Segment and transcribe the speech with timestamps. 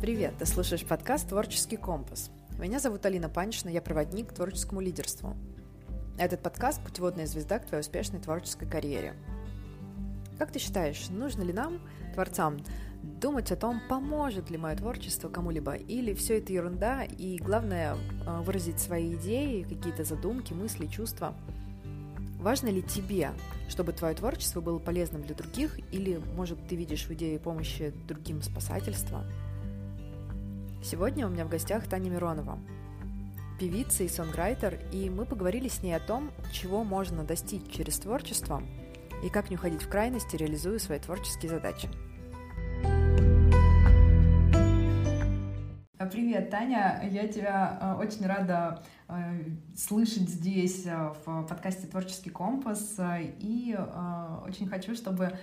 [0.00, 2.30] Привет, ты слушаешь подкаст «Творческий компас».
[2.56, 5.36] Меня зовут Алина Панишина, я проводник к творческому лидерству.
[6.18, 9.14] Этот подкаст– путеводная звезда к твоей успешной творческой карьере.
[10.38, 11.80] Как ты считаешь, нужно ли нам,
[12.14, 12.58] творцам,
[13.02, 17.96] думать о том, поможет ли мое творчество кому-либо, или все это ерунда, и главное–
[18.42, 21.34] выразить свои идеи, какие-то задумки, мысли, чувства–
[22.38, 23.32] Важно ли тебе,
[23.68, 28.42] чтобы твое творчество было полезным для других, или, может, ты видишь в идее помощи другим
[28.42, 29.24] спасательства?
[30.82, 32.58] Сегодня у меня в гостях Таня Миронова,
[33.58, 38.62] певица и сонграйтер, и мы поговорили с ней о том, чего можно достичь через творчество
[39.24, 41.88] и как не уходить в крайности, реализуя свои творческие задачи.
[46.10, 47.02] Привет, Таня.
[47.10, 48.82] Я тебя э, очень рада
[49.74, 52.96] слышать здесь э, в подкасте «Творческий компас».
[53.40, 53.76] И
[54.46, 55.38] очень хочу, чтобы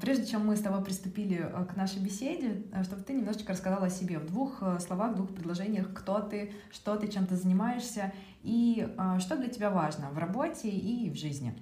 [0.00, 4.18] прежде чем мы с тобой приступили к нашей беседе, чтобы ты немножечко рассказала о себе
[4.18, 8.12] в двух словах, в двух предложениях, кто ты, что ты, чем ты занимаешься
[8.42, 8.86] и
[9.18, 11.54] что для тебя важно в работе и в жизни.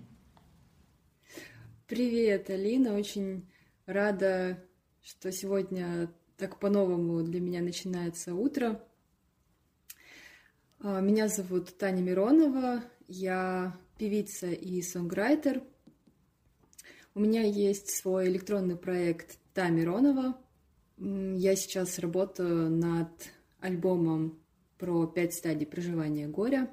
[1.87, 2.95] Привет, Алина.
[2.95, 3.49] Очень
[3.87, 4.63] рада,
[5.03, 8.83] что сегодня так по-новому для меня начинается утро.
[10.81, 15.65] А, меня зовут Таня Миронова, я певица и сонграйтер.
[17.17, 20.39] У меня есть свой электронный проект Та Миронова.
[20.97, 23.09] Я сейчас работаю над
[23.59, 24.39] альбомом
[24.79, 26.71] про пять стадий проживания горя.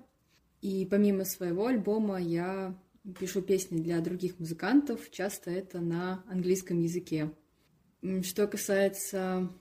[0.61, 2.79] И помимо своего альбома я
[3.19, 7.31] пишу песни для других музыкантов, часто это на английском языке.
[8.21, 9.51] Что касается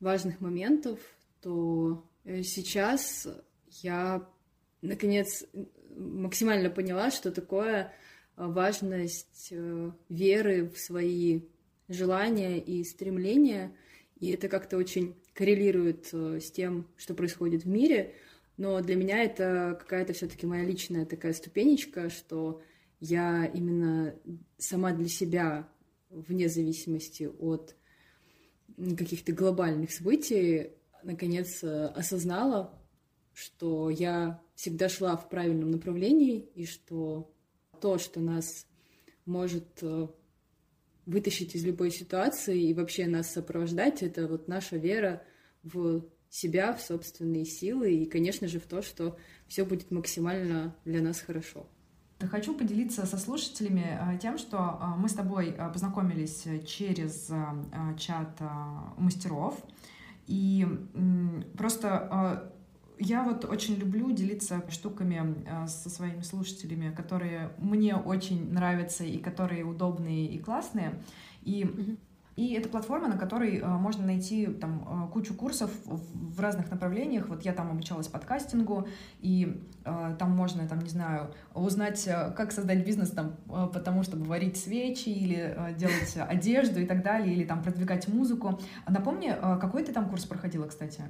[0.00, 0.98] важных моментов,
[1.40, 3.28] то э, сейчас
[3.82, 4.28] я,
[4.80, 5.44] наконец,
[5.96, 7.92] максимально поняла, что такое
[8.36, 11.42] э, важность э, веры в свои
[11.88, 13.76] желания и стремления,
[14.18, 18.14] и это как-то очень коррелирует с тем, что происходит в мире,
[18.56, 22.62] но для меня это какая-то все-таки моя личная такая ступенечка, что
[23.00, 24.14] я именно
[24.58, 25.68] сама для себя,
[26.08, 27.74] вне зависимости от
[28.76, 30.70] каких-то глобальных событий,
[31.02, 32.78] наконец э, осознала,
[33.34, 37.32] что я всегда шла в правильном направлении, и что
[37.80, 38.66] то, что нас
[39.26, 40.06] может э,
[41.06, 45.24] вытащить из любой ситуации и вообще нас сопровождать, это вот наша вера
[45.62, 49.18] в себя, в собственные силы и, конечно же, в то, что
[49.48, 51.66] все будет максимально для нас хорошо.
[52.20, 57.30] Хочу поделиться со слушателями э, тем, что э, мы с тобой познакомились через
[57.98, 58.40] чат
[58.96, 59.60] мастеров.
[60.28, 60.64] И
[61.58, 62.51] просто
[63.02, 69.64] я вот очень люблю делиться штуками со своими слушателями, которые мне очень нравятся и которые
[69.64, 70.94] удобные и классные.
[71.42, 71.96] И
[72.34, 77.28] и это платформа, на которой э, можно найти там э, кучу курсов в разных направлениях.
[77.28, 78.88] Вот я там обучалась подкастингу,
[79.20, 83.34] и там можно, там, не знаю, узнать, как создать бизнес там,
[83.72, 88.60] потому чтобы варить свечи или делать одежду и так далее, или там продвигать музыку.
[88.88, 91.02] Напомни, какой ты там курс проходила, кстати?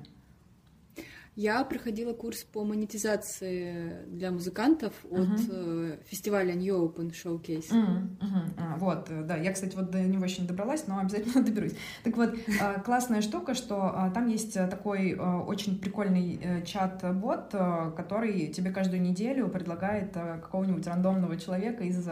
[1.35, 5.35] Я проходила курс по монетизации для музыкантов uh-huh.
[5.35, 7.71] от э, фестиваля New Open Showcase.
[7.71, 8.09] Uh-huh.
[8.21, 8.79] Uh-huh.
[8.79, 11.75] Вот, э, да, я, кстати, вот до него еще не добралась, но обязательно доберусь.
[12.05, 17.51] Так вот, э, классная штука, что э, там есть такой очень прикольный чат-бот,
[17.97, 22.07] который тебе каждую неделю предлагает какого-нибудь рандомного человека из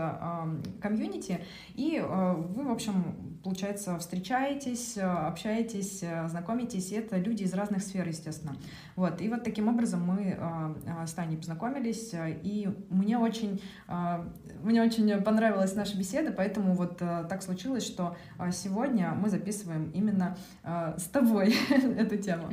[0.80, 1.41] комьюнити,
[1.75, 8.56] и вы, в общем, получается, встречаетесь, общаетесь, знакомитесь, и это люди из разных сфер, естественно.
[8.97, 9.21] Вот.
[9.21, 14.25] И вот таким образом мы э, с Таней познакомились, и мне очень, э,
[14.62, 18.17] мне очень понравилась наша беседа, поэтому вот э, так случилось, что
[18.53, 22.51] сегодня мы записываем именно э, с тобой эту тему.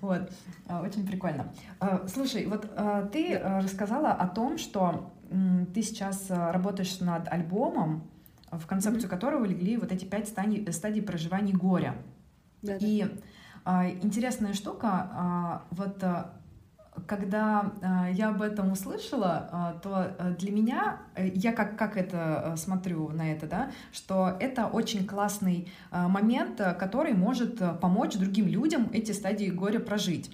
[0.00, 0.30] Вот,
[0.68, 1.52] очень прикольно.
[2.06, 2.70] Слушай, вот
[3.12, 5.12] ты рассказала о том, что
[5.74, 8.08] ты сейчас работаешь над альбомом,
[8.52, 11.94] в концепцию которого легли вот эти пять стадий, стадий проживания горя.
[12.62, 13.10] Да, и да
[13.64, 16.32] а, интересная штука, а, вот а,
[17.06, 17.72] когда
[18.12, 23.10] я об этом услышала, то э, для меня, э, я как, как это э, смотрю
[23.10, 29.50] на это, да, что это очень классный момент, который может помочь другим людям эти стадии
[29.50, 30.30] горя прожить.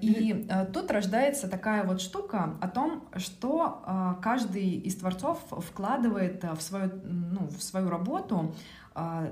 [0.00, 6.90] И тут рождается такая вот штука о том, что каждый из творцов вкладывает в свою,
[7.04, 8.54] ну, в свою работу,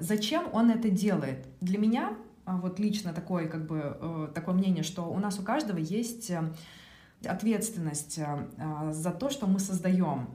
[0.01, 1.47] зачем он это делает.
[1.61, 2.15] Для меня
[2.49, 6.31] а вот лично такое, как бы, э, такое мнение, что у нас у каждого есть
[6.31, 6.43] э,
[7.27, 10.31] ответственность э, за то, что мы создаем.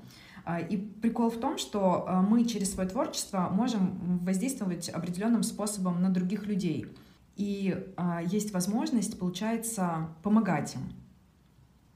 [0.46, 6.10] А, и прикол в том, что мы через свое творчество можем воздействовать определенным способом на
[6.10, 6.86] других людей.
[7.36, 10.94] И а, есть возможность, получается, помогать им.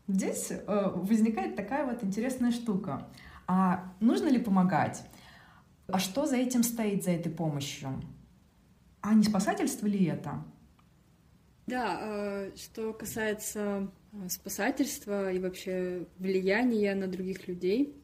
[0.07, 3.07] Здесь а, возникает такая вот интересная штука.
[3.47, 5.03] А нужно ли помогать?
[5.87, 7.89] А что за этим стоит, за этой помощью?
[9.01, 10.43] А не спасательство ли это?
[11.67, 18.01] Да, а, что касается а, спасательства и вообще влияния на других людей,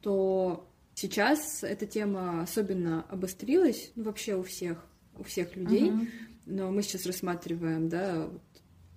[0.00, 4.84] то сейчас эта тема особенно обострилась, ну, вообще у всех,
[5.16, 6.08] у всех людей, uh-huh.
[6.46, 8.42] Но мы сейчас рассматриваем, да, вот,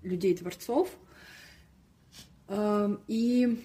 [0.04, 0.90] людей-творцов,
[3.08, 3.58] и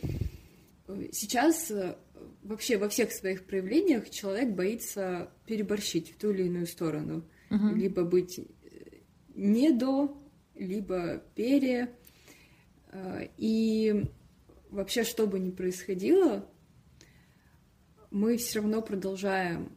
[1.13, 1.97] сейчас э,
[2.43, 7.25] вообще во всех своих проявлениях человек боится переборщить в ту или иную сторону.
[7.51, 7.75] Uh-huh.
[7.75, 8.45] Либо быть э,
[9.35, 10.21] не до,
[10.55, 11.95] либо пере.
[12.89, 14.05] Э, и
[14.71, 16.49] вообще, что бы ни происходило,
[18.11, 19.73] мы все равно продолжаем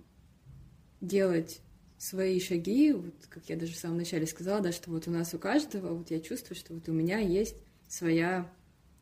[1.02, 1.62] делать
[1.98, 5.34] свои шаги, вот как я даже в самом начале сказала, да, что вот у нас
[5.34, 7.56] у каждого, вот я чувствую, что вот у меня есть
[7.88, 8.52] своя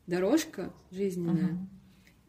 [0.06, 1.66] дорожка жизненная, uh-huh.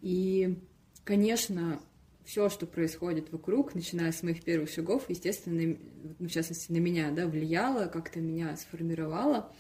[0.02, 0.60] и
[1.04, 1.80] конечно,
[2.26, 5.78] все, что происходит вокруг, начиная с моих первых шагов, естественно,
[6.20, 9.54] ну, в частности, на меня, да, влияло, как-то меня сформировало.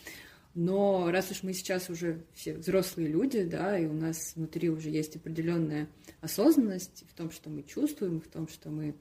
[0.56, 4.90] Но раз уж мы сейчас уже все взрослые люди, да, и у нас внутри уже
[4.90, 5.90] есть определенная
[6.22, 8.96] осознанность в том, что мы чувствуем, в том, что мы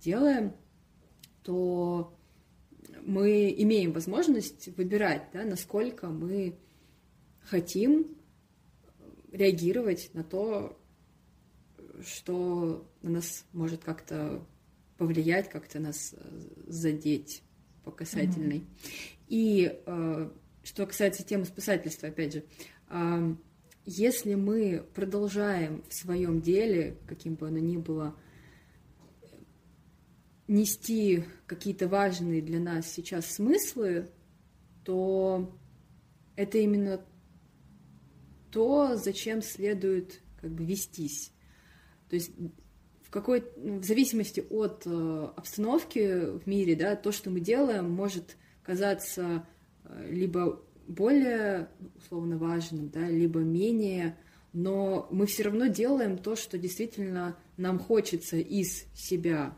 [0.00, 0.54] делаем,
[1.44, 2.16] то
[3.02, 6.58] мы имеем возможность выбирать, да, насколько мы
[7.40, 8.16] хотим
[9.30, 10.78] реагировать на то,
[12.02, 14.44] что на нас может как-то
[14.96, 17.42] повлиять, как-то нас э, задеть
[17.84, 18.58] по касательной.
[18.58, 19.24] Mm-hmm.
[19.28, 20.30] И э,
[20.62, 22.44] что касается темы спасательства, опять же,
[22.90, 23.34] э,
[23.84, 28.16] если мы продолжаем в своем деле, каким бы оно ни было,
[30.46, 34.10] нести какие-то важные для нас сейчас смыслы,
[34.84, 35.58] то
[36.36, 37.04] это именно
[38.50, 41.32] то, зачем следует как бы вестись.
[42.08, 42.32] То есть
[43.02, 48.36] в какой в зависимости от э, обстановки в мире, да, то, что мы делаем, может
[48.62, 49.46] казаться
[49.84, 54.18] э, либо более условно важным, да, либо менее,
[54.52, 59.56] но мы все равно делаем то, что действительно нам хочется из себя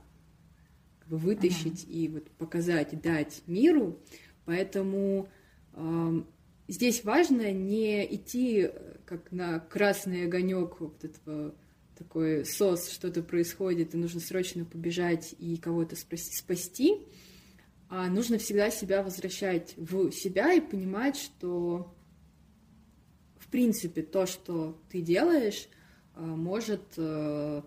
[1.07, 1.93] как бы, вытащить uh-huh.
[1.93, 3.99] и вот показать, дать миру,
[4.45, 5.29] поэтому
[5.73, 6.23] э,
[6.69, 11.55] здесь важно не идти э, как на красный огонек вот этого
[11.97, 17.07] такой сос, что-то происходит, и нужно срочно побежать и кого-то спасти,
[17.89, 21.95] а нужно всегда себя возвращать в себя и понимать, что
[23.39, 25.69] в принципе то, что ты делаешь,
[26.15, 27.63] а, может э,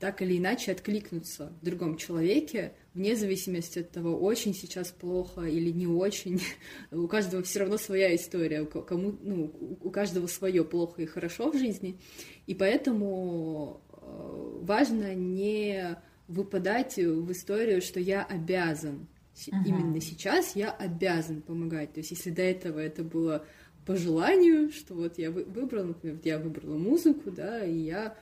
[0.00, 5.70] так или иначе откликнуться в другом человеке, вне зависимости от того, очень сейчас плохо или
[5.70, 6.40] не очень.
[6.90, 11.58] у каждого все равно своя история, кому, ну, у каждого свое плохо и хорошо в
[11.58, 11.98] жизни.
[12.46, 15.98] И поэтому э, важно не
[16.28, 19.06] выпадать в историю, что я обязан.
[19.34, 19.54] Uh-huh.
[19.66, 21.92] Именно сейчас я обязан помогать.
[21.92, 23.44] То есть, если до этого это было
[23.84, 28.16] по желанию, что вот я выбрал, например, я выбрала музыку, да, и я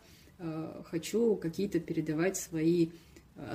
[0.85, 2.91] хочу какие-то передавать свои
[3.35, 3.55] э,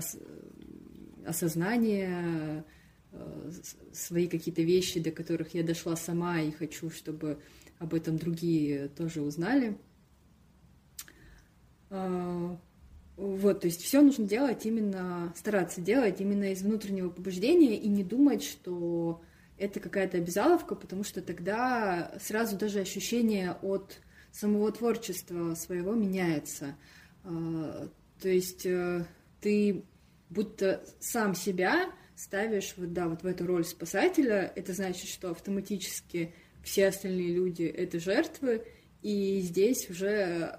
[1.25, 2.65] осознание,
[3.11, 3.51] э,
[3.93, 7.39] свои какие-то вещи, до которых я дошла сама и хочу, чтобы
[7.79, 9.77] об этом другие тоже узнали.
[11.89, 12.57] А,
[13.15, 18.03] вот, то есть все нужно делать именно, стараться делать именно из внутреннего побуждения и не
[18.03, 19.21] думать, что
[19.57, 23.99] это какая-то обязаловка, потому что тогда сразу даже ощущение от
[24.33, 26.75] самого творчества своего меняется.
[27.23, 27.87] А,
[28.19, 29.05] то есть э,
[29.39, 29.83] ты
[30.29, 36.33] будто сам себя ставишь вот, да, вот в эту роль спасателя, это значит, что автоматически
[36.63, 38.65] все остальные люди— это жертвы,
[39.01, 40.57] и здесь уже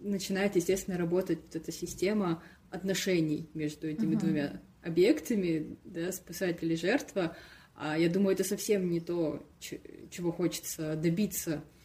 [0.00, 4.20] начинает, естественно, работать вот эта система отношений между этими uh-huh.
[4.20, 7.36] двумя объектами, да, спасатель и жертва.
[7.74, 11.77] А я думаю, это совсем не то, чего хочется добиться, э,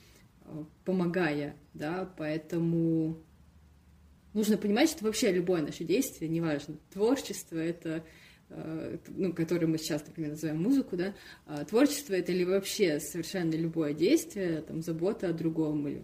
[0.86, 3.18] помогая, да, поэтому
[4.34, 8.04] нужно понимать, что вообще любое наше действие, неважно, творчество это
[8.50, 11.14] э, ну, которое мы сейчас, например, называем музыку, да,
[11.46, 16.04] а творчество это или вообще совершенно любое действие, там, забота о другом, или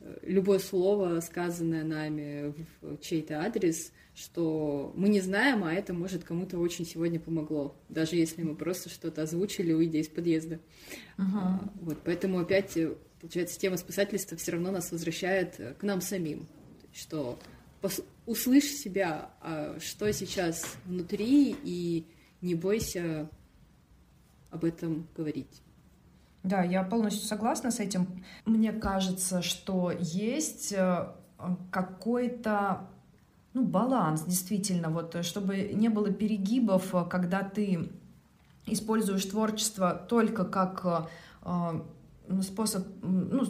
[0.00, 6.24] э, любое слово, сказанное нами в чей-то адрес, что мы не знаем, а это, может,
[6.24, 10.60] кому-то очень сегодня помогло, даже если мы просто что-то озвучили, уйдя из подъезда.
[11.18, 11.70] Uh-huh.
[11.80, 12.94] Вот, поэтому опять, э,
[13.24, 16.46] получается, тема спасательства все равно нас возвращает к нам самим
[16.94, 17.38] что
[18.26, 22.06] услышь себя, а, что сейчас внутри, и
[22.40, 23.28] не бойся
[24.50, 25.62] об этом говорить.
[26.42, 28.22] Да, я полностью согласна с этим.
[28.44, 31.08] Мне кажется, что есть э,
[31.70, 32.88] какой-то
[33.54, 37.90] ну, баланс, действительно, вот, чтобы не было перегибов, когда ты
[38.66, 41.08] используешь творчество только как
[41.42, 41.80] э,
[42.42, 43.44] способ, ну,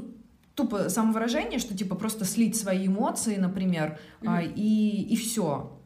[0.55, 4.53] тупо самовыражение, что типа просто слить свои эмоции, например, mm-hmm.
[4.55, 5.79] и, и все.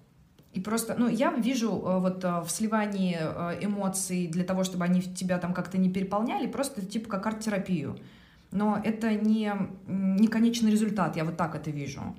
[0.53, 4.85] И просто, ну, я вижу э, вот э, в сливании э, эмоций для того, чтобы
[4.85, 7.99] они тебя там как-то не переполняли, просто типа как арт-терапию.
[8.51, 9.53] Но это не,
[9.87, 12.17] не конечный результат, я вот так это вижу.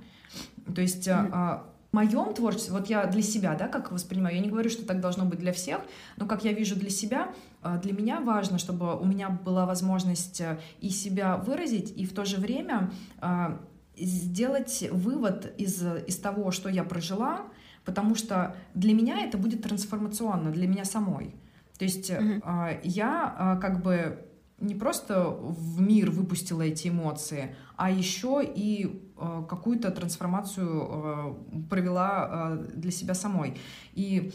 [0.74, 1.62] То есть mm-hmm.
[1.92, 5.00] В моем творчестве, вот я для себя, да, как воспринимаю, я не говорю, что так
[5.00, 5.82] должно быть для всех,
[6.18, 7.34] но как я вижу для себя,
[7.82, 10.42] для меня важно, чтобы у меня была возможность
[10.82, 12.92] и себя выразить, и в то же время
[13.98, 17.42] сделать вывод из, из того, что я прожила,
[17.86, 21.36] потому что для меня это будет трансформационно, для меня самой.
[21.80, 22.82] То есть mm-hmm.
[22.84, 24.26] я как бы
[24.60, 29.09] не просто в мир выпустила эти эмоции, а еще и
[29.48, 31.38] какую-то трансформацию
[31.70, 33.58] провела для себя самой.
[33.94, 34.32] И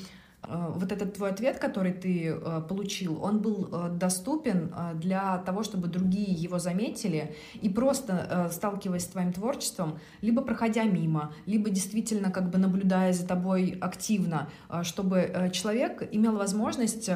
[0.48, 5.62] Э, вот этот твой ответ, который ты э, получил, он был э, доступен для того,
[5.62, 12.30] чтобы другие его заметили и просто сталкиваясь с твоим творчеством, либо проходя мимо, либо действительно
[12.30, 14.48] как бы наблюдая за тобой активно,
[14.82, 17.10] чтобы человек имел возможность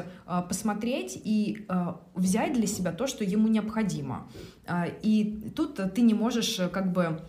[0.47, 1.65] посмотреть и
[2.15, 4.27] взять для себя то, что ему необходимо.
[5.01, 7.21] И тут ты не можешь как бы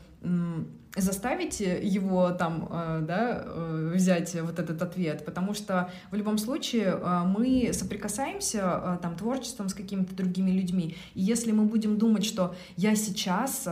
[0.96, 6.98] заставить его там, э, да, э, взять вот этот ответ, потому что в любом случае
[7.00, 12.54] э, мы соприкасаемся там творчеством с какими-то другими людьми, и если мы будем думать, что
[12.76, 13.68] я сейчас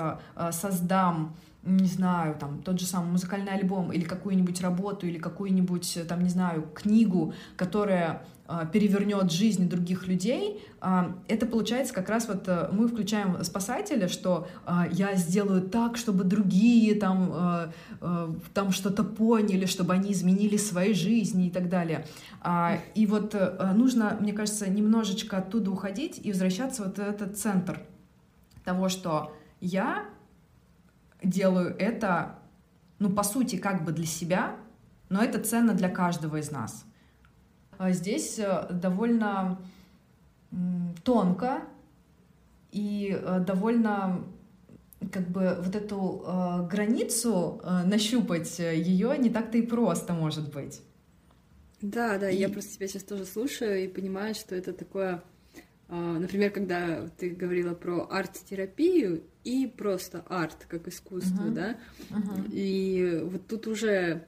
[0.53, 6.23] создам не знаю, там, тот же самый музыкальный альбом или какую-нибудь работу, или какую-нибудь, там,
[6.23, 8.23] не знаю, книгу, которая
[8.73, 14.49] перевернет жизнь других людей, а, это получается как раз вот э, мы включаем спасателя, что
[14.65, 17.73] а, я сделаю так, чтобы другие там,
[18.55, 22.07] там что-то поняли, чтобы они изменили свои жизни и так далее.
[22.95, 27.81] И вот э, нужно, мне кажется, немножечко оттуда уходить и возвращаться вот в этот центр
[28.65, 30.07] того, что я
[31.23, 32.39] делаю это,
[32.99, 34.57] ну, по сути, как бы для себя,
[35.09, 36.85] но это ценно для каждого из нас.
[37.79, 39.59] А здесь э, довольно
[41.05, 41.63] тонко
[42.73, 44.25] и э, довольно
[45.13, 50.83] как бы вот эту э, границу э, нащупать ее не так-то и просто может быть.
[51.81, 52.37] Да, да, и...
[52.37, 55.23] я просто тебя сейчас тоже слушаю и понимаю, что это такое,
[55.89, 61.55] э, например, когда ты говорила про арт-терапию и просто арт как искусство, uh-huh.
[61.55, 61.77] да,
[62.11, 62.51] uh-huh.
[62.51, 64.27] и вот тут уже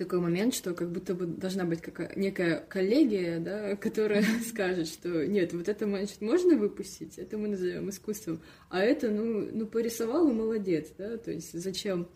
[0.00, 5.26] такой момент, что как будто бы должна быть какая некая коллегия, да, которая скажет, что
[5.26, 8.40] нет, вот это значит можно выпустить, это мы назовем искусством,
[8.70, 12.08] а это, ну, ну порисовал и молодец, да, то есть зачем,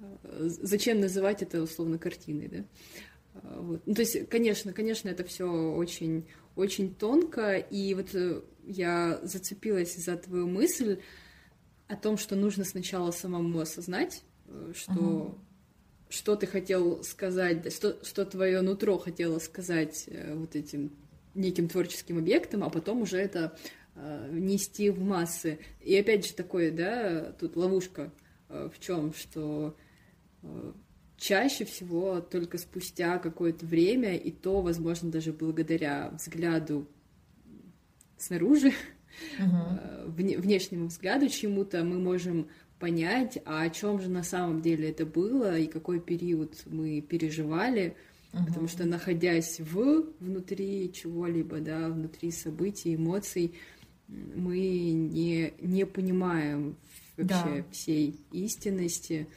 [0.00, 2.64] э, зачем называть это условно картиной, да.
[3.34, 3.82] А, вот.
[3.84, 9.96] Ну, то есть, конечно, конечно, это все очень, очень тонко, и вот э, я зацепилась
[9.96, 11.00] за твою мысль
[11.88, 15.47] о том, что нужно сначала самому осознать, э, что uh-huh
[16.08, 20.92] что ты хотел сказать, что, что твое нутро хотело сказать э, вот этим
[21.34, 23.56] неким творческим объектом, а потом уже это
[23.94, 25.58] э, нести в массы.
[25.80, 28.12] И опять же такое, да, тут ловушка
[28.48, 29.76] э, в чем, что
[30.42, 30.72] э,
[31.16, 36.88] чаще всего только спустя какое-то время, и то, возможно, даже благодаря взгляду
[38.16, 38.72] снаружи,
[39.38, 40.10] uh-huh.
[40.10, 42.48] внешнему взгляду чему-то, мы можем
[42.78, 47.96] понять, а о чем же на самом деле это было и какой период мы переживали,
[48.32, 48.46] угу.
[48.46, 53.54] потому что находясь в внутри чего-либо, да, внутри событий, эмоций,
[54.08, 54.58] мы
[54.92, 56.76] не, не понимаем
[57.16, 57.64] вообще да.
[57.70, 59.28] всей истинности.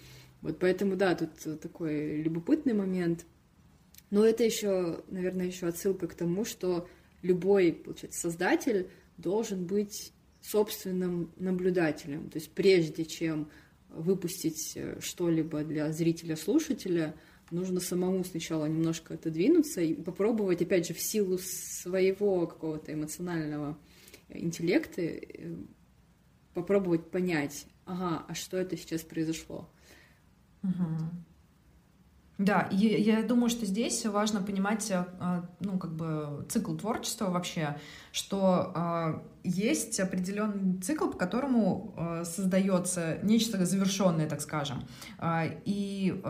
[0.41, 3.25] Вот поэтому, да, тут такой любопытный момент.
[4.09, 6.87] Но это еще, наверное, еще отсылка к тому, что
[7.21, 12.29] любой, получается, создатель должен быть собственным наблюдателем.
[12.29, 13.49] То есть прежде чем
[13.89, 17.15] выпустить э, что-либо для зрителя-слушателя,
[17.51, 23.77] нужно самому сначала немножко отодвинуться и попробовать, опять же, в силу своего какого-то эмоционального
[24.29, 25.55] интеллекта э,
[26.53, 29.69] попробовать понять, ага, а что это сейчас произошло.
[30.63, 31.30] Угу.
[32.37, 35.03] Да, и я думаю, что здесь важно понимать, э,
[35.59, 37.77] ну, как бы цикл творчества вообще,
[38.11, 44.83] что э, есть определенный цикл, по которому э, создается нечто завершенное, так скажем.
[45.65, 46.21] И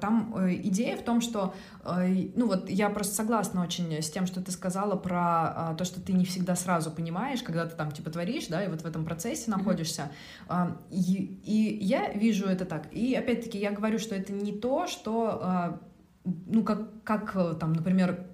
[0.00, 4.42] там э, идея в том, что, ну вот я просто согласна очень с тем, что
[4.42, 8.46] ты сказала про то, что ты не всегда сразу понимаешь, когда ты там типа творишь,
[8.48, 10.10] да, и вот в этом процессе находишься.
[10.90, 12.92] И, и я вижу это так.
[12.92, 15.78] И опять-таки я говорю, что это не то, что,
[16.24, 18.26] ну как, как там, например,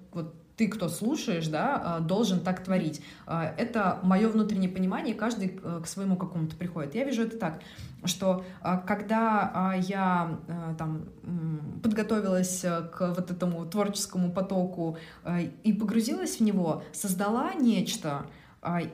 [0.59, 3.01] ты, кто слушаешь, да, а, должен так творить.
[3.25, 6.95] А, это мое внутреннее понимание, каждый э, к своему какому-то приходит.
[6.95, 7.61] Я вижу это так,
[8.03, 10.37] что а, когда я
[10.77, 11.05] там
[11.81, 14.97] подготовилась к вот этому творческому потоку
[15.63, 18.25] и погрузилась в него, создала нечто,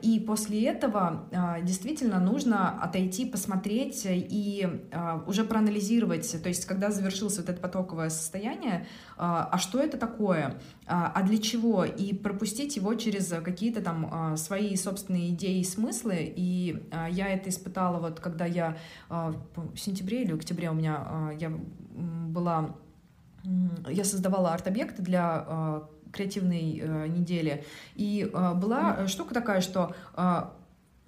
[0.02, 6.92] и после этого а, действительно нужно отойти, посмотреть и а, уже проанализировать, то есть когда
[6.92, 8.86] завершился вот это потоковое состояние,
[9.18, 15.30] а что это такое, а для чего, и пропустить его через какие-то там свои собственные
[15.30, 16.32] идеи и смыслы.
[16.36, 18.76] И я это испытала вот когда я
[19.08, 22.76] в сентябре или октябре у меня я была
[23.88, 27.64] я создавала арт-объекты для креативной э, недели.
[27.94, 29.08] И э, была mm.
[29.08, 30.42] штука такая, что э,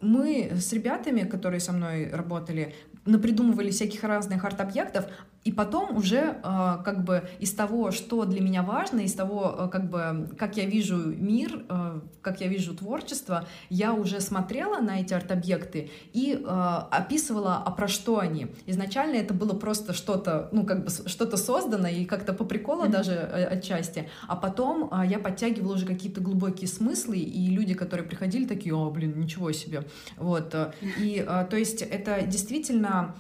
[0.00, 2.74] мы с ребятами, которые со мной работали,
[3.04, 5.06] напридумывали всяких разных арт-объектов,
[5.44, 9.68] и потом уже э, как бы из того, что для меня важно, из того, э,
[9.70, 15.00] как бы как я вижу мир, э, как я вижу творчество, я уже смотрела на
[15.00, 16.44] эти арт-объекты и
[16.90, 18.48] описывала, а про что они.
[18.66, 22.90] Изначально это было просто что-то, ну как бы что-то создано и как-то по приколу mm-hmm.
[22.90, 28.74] даже отчасти, а потом я подтягивала уже какие-то глубокие смыслы и люди, которые приходили, такие,
[28.74, 29.84] о, блин, ничего себе,
[30.16, 30.54] вот.
[30.98, 33.14] И то есть это действительно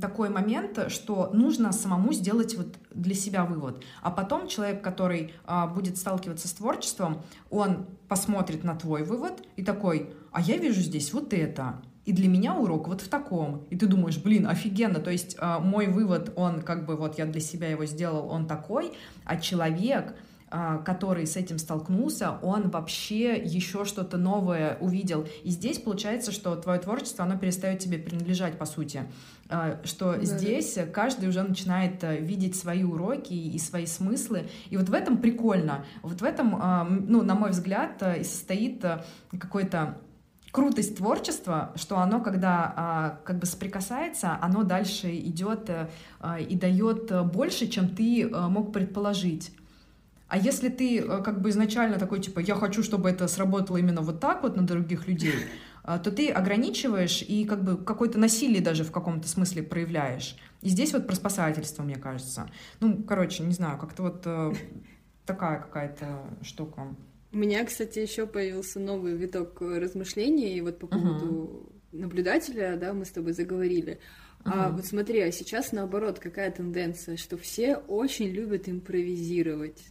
[0.00, 3.82] такой момент, что нужно самому сделать вот для себя вывод.
[4.02, 9.64] А потом человек, который а, будет сталкиваться с творчеством, он посмотрит на твой вывод и
[9.64, 11.82] такой, а я вижу здесь вот это.
[12.04, 13.64] И для меня урок вот в таком.
[13.70, 15.00] И ты думаешь, блин, офигенно.
[15.00, 18.46] То есть а, мой вывод, он как бы вот я для себя его сделал, он
[18.46, 18.92] такой,
[19.24, 20.14] а человек,
[20.84, 25.26] который с этим столкнулся, он вообще еще что-то новое увидел.
[25.42, 29.04] И здесь получается, что твое творчество, оно перестает тебе принадлежать, по сути.
[29.48, 34.48] А, что да, здесь каждый уже начинает э, видеть свои уроки и свои смыслы.
[34.70, 35.84] И вот в этом прикольно.
[36.02, 39.02] Вот в этом, а, ну, на мой взгляд, э, и состоит э,
[39.38, 39.98] какой-то
[40.50, 45.68] крутость творчества, что оно, когда а, как бы соприкасается, оно дальше идет
[46.20, 49.52] а, и дает больше, чем ты а, мог предположить.
[50.28, 54.00] А если ты э, как бы изначально такой, типа, я хочу, чтобы это сработало именно
[54.00, 55.34] вот так вот на других людей,
[55.84, 60.36] э, то ты ограничиваешь и как бы какое-то насилие даже в каком-то смысле проявляешь.
[60.62, 62.48] И здесь вот про спасательство, мне кажется.
[62.80, 64.52] Ну, короче, не знаю, как-то вот э,
[65.26, 66.94] такая какая-то штука.
[67.32, 71.98] У меня, кстати, еще появился новый виток размышлений, и вот по поводу uh-huh.
[72.00, 73.98] наблюдателя, да, мы с тобой заговорили.
[74.44, 74.52] Uh-huh.
[74.54, 79.82] А вот смотри, а сейчас наоборот, какая тенденция, что все очень любят импровизировать.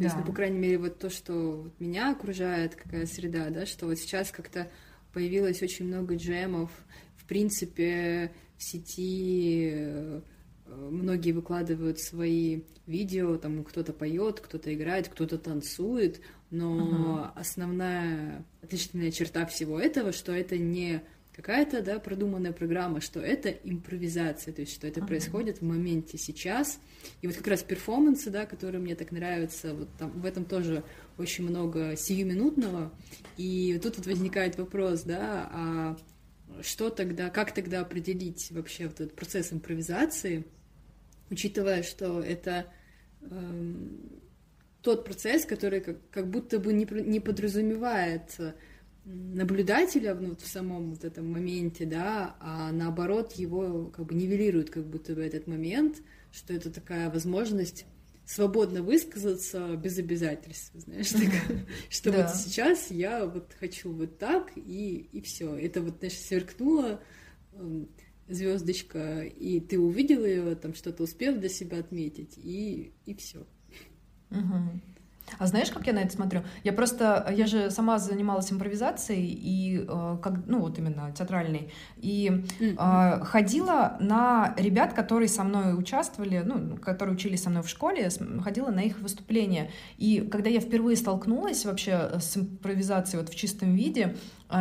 [0.00, 0.14] То да.
[0.14, 3.98] есть, ну, по крайней мере, вот то, что меня окружает, какая среда, да, что вот
[3.98, 4.70] сейчас как-то
[5.12, 6.70] появилось очень много джемов,
[7.16, 10.20] в принципе, в сети э,
[10.64, 17.38] многие выкладывают свои видео, там кто-то поет, кто-то играет, кто-то танцует, но uh-huh.
[17.38, 21.02] основная отличительная черта всего этого, что это не
[21.40, 25.08] какая-то, да, продуманная программа, что это импровизация, то есть что это ага.
[25.08, 26.78] происходит в моменте сейчас.
[27.22, 30.84] И вот как раз перформансы, да, которые мне так нравятся, вот там в этом тоже
[31.16, 32.92] очень много сиюминутного.
[33.38, 35.96] И тут вот возникает вопрос, да, а
[36.62, 40.44] что тогда, как тогда определить вообще вот этот процесс импровизации,
[41.30, 42.66] учитывая, что это
[43.22, 44.20] эм,
[44.82, 48.36] тот процесс, который как, как будто бы не, не подразумевает
[49.04, 54.86] наблюдателя ну, в самом вот этом моменте, да, а наоборот его как бы нивелирует как
[54.86, 57.86] будто бы этот момент, что это такая возможность
[58.24, 61.30] свободно высказаться без обязательств, знаешь, так,
[61.88, 67.00] что вот сейчас я вот хочу вот так и и все, это вот знаешь сверкнуло
[67.54, 67.88] эм,
[68.28, 73.44] звездочка и ты увидел ее там что-то успел для себя отметить и и все.
[74.30, 74.80] Угу.
[75.38, 76.42] А знаешь, как я на это смотрю?
[76.64, 82.44] Я просто, я же сама занималась импровизацией и э, как, ну вот именно театральной, и
[82.60, 88.10] э, ходила на ребят, которые со мной участвовали, ну, которые учились со мной в школе,
[88.42, 89.70] ходила на их выступления.
[89.98, 94.16] И когда я впервые столкнулась вообще с импровизацией вот в чистом виде,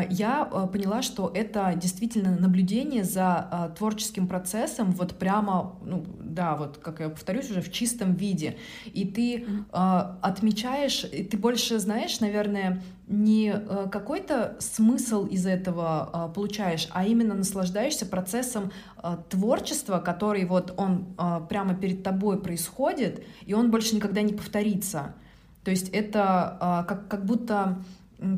[0.10, 6.56] я э, поняла, что это действительно наблюдение за э, творческим процессом вот прямо ну, да,
[6.56, 9.65] вот как я повторюсь уже в чистом виде, и ты э,
[10.21, 13.52] отмечаешь, и ты больше знаешь, наверное, не
[13.91, 18.71] какой-то смысл из этого получаешь, а именно наслаждаешься процессом
[19.30, 21.15] творчества, который вот он
[21.49, 25.15] прямо перед тобой происходит, и он больше никогда не повторится.
[25.63, 27.80] То есть это как, как будто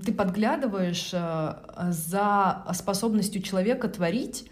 [0.06, 1.54] ты подглядываешь э,
[1.89, 4.50] за способностью человека творить,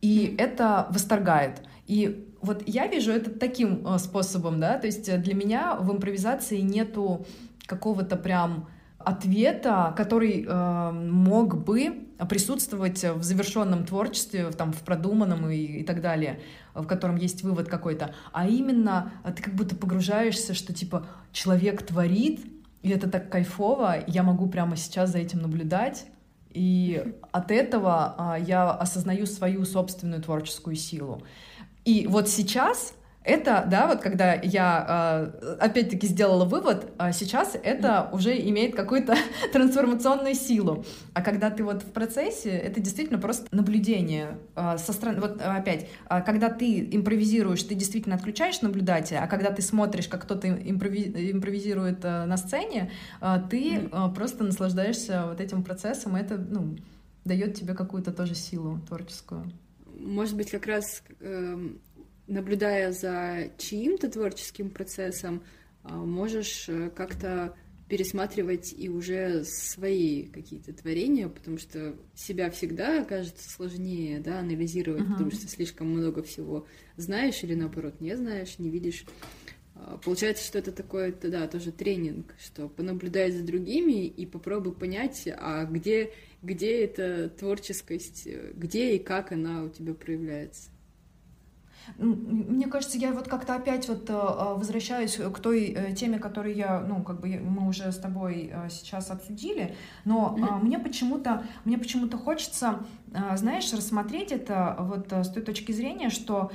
[0.00, 1.62] и это восторгает.
[1.86, 6.60] И вот я вижу это таким э, способом, да, то есть для меня в импровизации
[6.60, 7.26] нету
[7.66, 15.56] какого-то прям ответа, который э, мог бы присутствовать в завершенном творчестве, там, в продуманном и,
[15.56, 16.40] и так далее,
[16.74, 22.40] в котором есть вывод какой-то, а именно ты как будто погружаешься, что типа человек творит,
[22.82, 26.06] и это так кайфово, я могу прямо сейчас за этим наблюдать,
[26.50, 31.22] и от этого а, я осознаю свою собственную творческую силу.
[31.84, 38.08] И вот сейчас это, да, вот когда я э, опять-таки сделала вывод, а сейчас это
[38.12, 39.14] уже имеет какую-то
[39.52, 40.84] трансформационную силу.
[41.12, 45.20] А когда ты вот в процессе, это действительно просто наблюдение э, со стороны.
[45.20, 50.48] Вот опять, когда ты импровизируешь, ты действительно отключаешь наблюдателя, а когда ты смотришь, как кто-то
[50.48, 52.90] импрови импровизирует э, на сцене,
[53.50, 56.76] ты просто наслаждаешься вот этим процессом, и это, ну,
[57.24, 59.52] дает тебе какую-то тоже силу творческую.
[59.98, 61.68] Может быть, как раз э,
[62.30, 65.42] наблюдая за чьим-то творческим процессом,
[65.82, 67.56] а, можешь э, как-то
[67.88, 75.12] пересматривать и уже свои какие-то творения, потому что себя всегда кажется сложнее, да, анализировать, uh-huh.
[75.12, 76.66] потому что слишком много всего
[76.96, 79.04] знаешь или наоборот не знаешь, не видишь.
[79.74, 85.26] А, получается, что это такой, да, тоже тренинг, что понаблюдай за другими и попробуй понять,
[85.26, 86.12] а где,
[86.42, 90.69] где эта творческость, э, где и как она у тебя проявляется.
[91.98, 96.54] Мне кажется, я вот как-то опять вот э, э, возвращаюсь к той э, теме, которую
[96.54, 100.64] я, ну, как бы мы уже с тобой сейчас обсудили, но mm-hmm.
[100.64, 102.80] мне почему-то, мне почему-то хочется,
[103.34, 106.50] знаешь, рассмотреть это вот с той точки зрения, что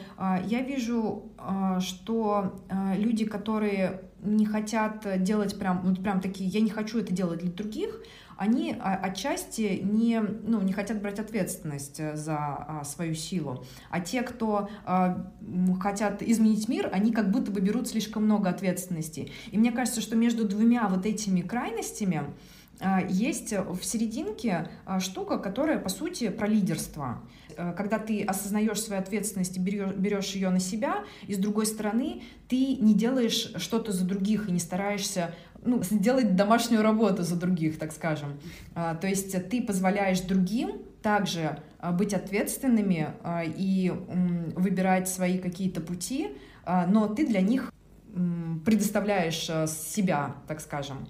[0.45, 1.31] я вижу,
[1.79, 2.55] что
[2.97, 7.51] люди, которые не хотят делать прям, вот прям такие, я не хочу это делать для
[7.51, 7.99] других,
[8.37, 13.63] они а, отчасти не, ну, не хотят брать ответственность э, за а, свою силу.
[13.89, 15.31] А те, кто а,
[15.79, 19.31] хотят изменить мир, они как будто бы берут слишком много ответственности.
[19.51, 22.23] И мне кажется, что между двумя вот этими крайностями
[23.07, 24.67] есть в серединке
[24.99, 27.21] штука, которая, по сути, про лидерство.
[27.57, 31.65] Э, когда ты осознаешь свою ответственность и берешь, берешь ее на себя, и с другой
[31.65, 35.33] стороны, ты не делаешь что-то за других и не стараешься
[35.65, 38.39] ну, сделать домашнюю работу за других, так скажем.
[38.73, 43.91] А, то есть ты позволяешь другим также а, быть ответственными а, и
[44.55, 46.29] выбирать свои какие-то пути,
[46.65, 47.71] но ты для них
[48.65, 51.07] предоставляешь себя, так скажем.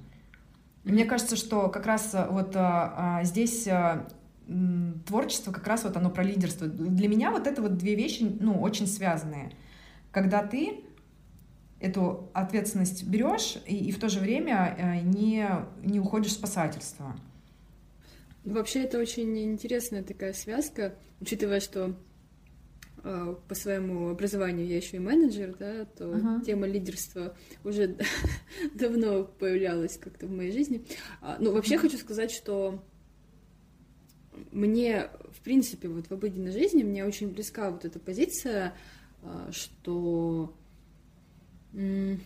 [0.84, 2.58] Мне кажется, что как раз вот
[3.24, 3.68] здесь
[5.06, 6.68] творчество как раз вот оно про лидерство.
[6.68, 9.52] Для меня вот это вот две вещи, ну, очень связанные.
[10.12, 10.85] Когда ты
[11.80, 15.48] эту ответственность берешь и, и в то же время э, не,
[15.84, 17.16] не уходишь в спасательство.
[18.44, 21.96] Вообще это очень интересная такая связка, учитывая, что
[23.04, 26.46] э, по своему образованию я еще и менеджер, да, то uh-huh.
[26.46, 27.98] тема лидерства уже
[28.74, 30.86] давно появлялась как-то в моей жизни.
[31.22, 31.80] А, ну, вообще uh-huh.
[31.80, 32.84] хочу сказать, что
[34.52, 38.76] мне, в принципе, вот в обыденной жизни мне очень близка вот эта позиция,
[39.24, 40.54] э, что
[41.76, 42.18] ну,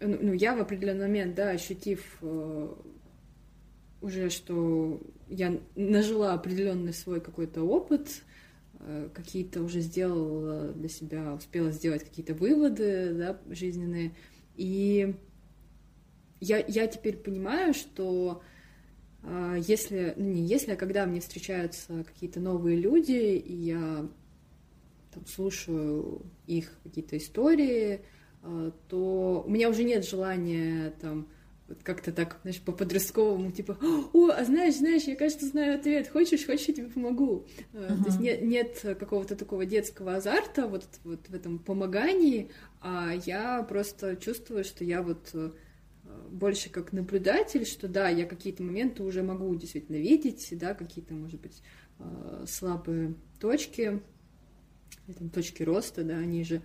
[0.00, 2.74] ну, я в определенный момент, да, ощутив э,
[4.00, 8.22] уже, что я нажила определенный свой какой-то опыт,
[8.80, 14.12] э, какие-то уже сделала для себя, успела сделать какие-то выводы, да, жизненные,
[14.56, 15.14] и
[16.40, 18.42] я, я теперь понимаю, что
[19.22, 24.08] э, если, ну не если, а когда мне встречаются какие-то новые люди, и я
[25.12, 28.00] там, слушаю их какие-то истории,
[28.88, 31.28] то у меня уже нет желания там
[31.82, 33.78] как-то так, знаешь, по-подростковому, типа,
[34.12, 37.46] о, а знаешь, знаешь, я, кажется, знаю ответ, хочешь, хочешь, я тебе помогу.
[37.72, 38.02] Uh-huh.
[38.02, 42.50] То есть нет, нет какого-то такого детского азарта вот, вот в этом помогании,
[42.80, 45.50] а я просто чувствую, что я вот э,
[46.30, 51.40] больше как наблюдатель, что да, я какие-то моменты уже могу действительно видеть, да, какие-то, может
[51.40, 51.62] быть,
[51.98, 54.00] э, слабые точки,
[55.18, 56.62] там, точки роста, да, они же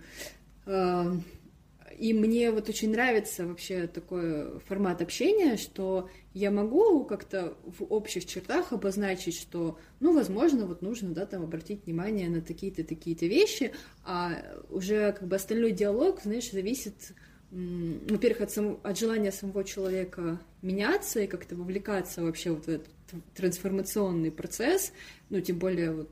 [1.98, 8.26] и мне вот очень нравится вообще такой формат общения, что я могу как-то в общих
[8.26, 13.72] чертах обозначить, что, ну, возможно, вот нужно, да, там обратить внимание на такие-то, такие-то вещи,
[14.04, 14.32] а
[14.68, 17.12] уже как бы остальной диалог, знаешь, зависит,
[17.50, 18.78] во-первых, от, сам...
[18.82, 22.88] от желания самого человека меняться и как-то вовлекаться вообще вот в этот
[23.34, 24.92] трансформационный процесс,
[25.30, 26.10] ну, тем более вот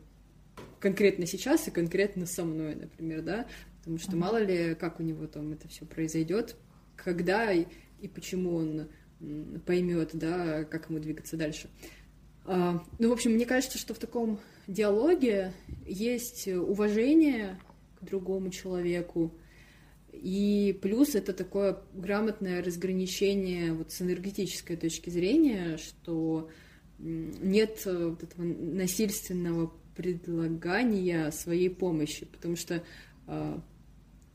[0.80, 3.46] конкретно сейчас и конкретно со мной, например, да,
[3.84, 6.56] потому что мало ли, как у него там это все произойдет,
[6.96, 7.66] когда и,
[8.00, 8.88] и почему он
[9.66, 11.68] поймет, да, как ему двигаться дальше.
[12.46, 15.52] А, ну, в общем, мне кажется, что в таком диалоге
[15.84, 17.60] есть уважение
[18.00, 19.34] к другому человеку,
[20.12, 26.48] и плюс это такое грамотное разграничение вот с энергетической точки зрения, что
[26.98, 32.82] нет вот этого насильственного предлагания своей помощи, потому что
[33.26, 33.58] э,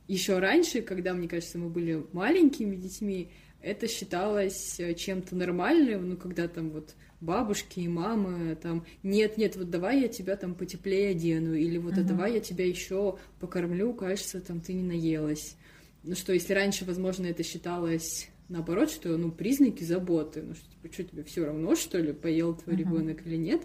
[0.09, 3.29] еще раньше, когда, мне кажется, мы были маленькими детьми,
[3.61, 9.55] это считалось э, чем-то нормальным, ну, когда там вот бабушки и мамы там, нет, нет,
[9.55, 12.01] вот давай я тебя там потеплее одену, или вот uh-huh.
[12.01, 15.57] а давай я тебя еще покормлю, кажется, там ты не наелась.
[16.03, 20.91] Ну что, если раньше, возможно, это считалось наоборот, что, ну, признаки заботы, ну, что, типа,
[20.91, 22.79] что тебе все равно, что ли, поел твой uh-huh.
[22.79, 23.61] ребенок или нет,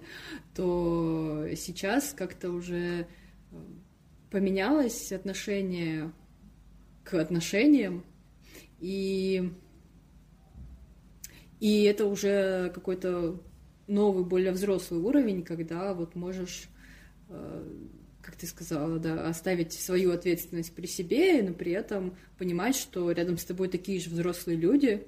[0.55, 3.07] то сейчас как-то уже
[3.51, 3.57] э,
[4.31, 6.13] поменялось отношение
[7.05, 8.05] к отношениям,
[8.81, 9.53] и,
[11.61, 13.41] и это уже какой-то
[13.87, 16.69] новый, более взрослый уровень, когда вот можешь
[17.29, 17.73] э,
[18.25, 23.37] как ты сказала, да, оставить свою ответственность при себе, но при этом понимать, что рядом
[23.37, 25.07] с тобой такие же взрослые люди,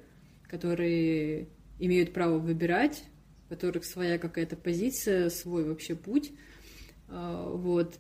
[0.49, 3.05] которые имеют право выбирать,
[3.47, 6.33] у которых своя какая-то позиция, свой вообще путь.
[7.09, 7.97] А, вот.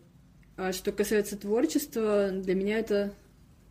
[0.57, 3.15] А что касается творчества, для меня это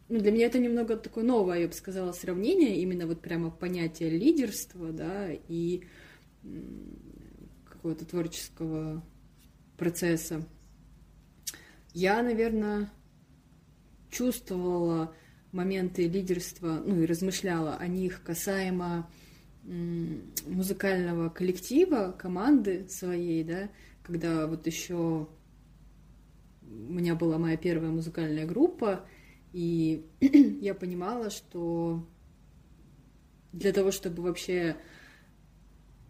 [0.07, 4.09] ну, для меня это немного такое новое, я бы сказала, сравнение, именно вот прямо понятие
[4.11, 5.83] лидерства, да, и
[7.65, 9.03] какого-то творческого
[9.77, 10.47] процесса.
[11.93, 12.91] Я, наверное,
[14.11, 15.15] чувствовала
[15.51, 19.09] моменты лидерства, ну и размышляла о них касаемо
[19.63, 23.69] музыкального коллектива, команды своей, да,
[24.03, 25.27] когда вот еще
[26.61, 29.05] у меня была моя первая музыкальная группа,
[29.55, 30.05] и
[30.61, 32.05] я понимала, что
[33.53, 34.75] для того, чтобы вообще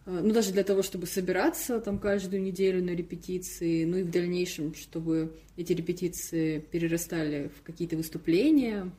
[0.06, 4.10] Э, ну, даже для того, чтобы собираться там каждую неделю на репетиции, ну и в
[4.10, 8.90] дальнейшем, чтобы эти репетиции перерастали в какие-то выступления,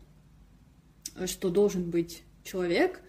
[1.16, 3.02] э, что должен быть человек,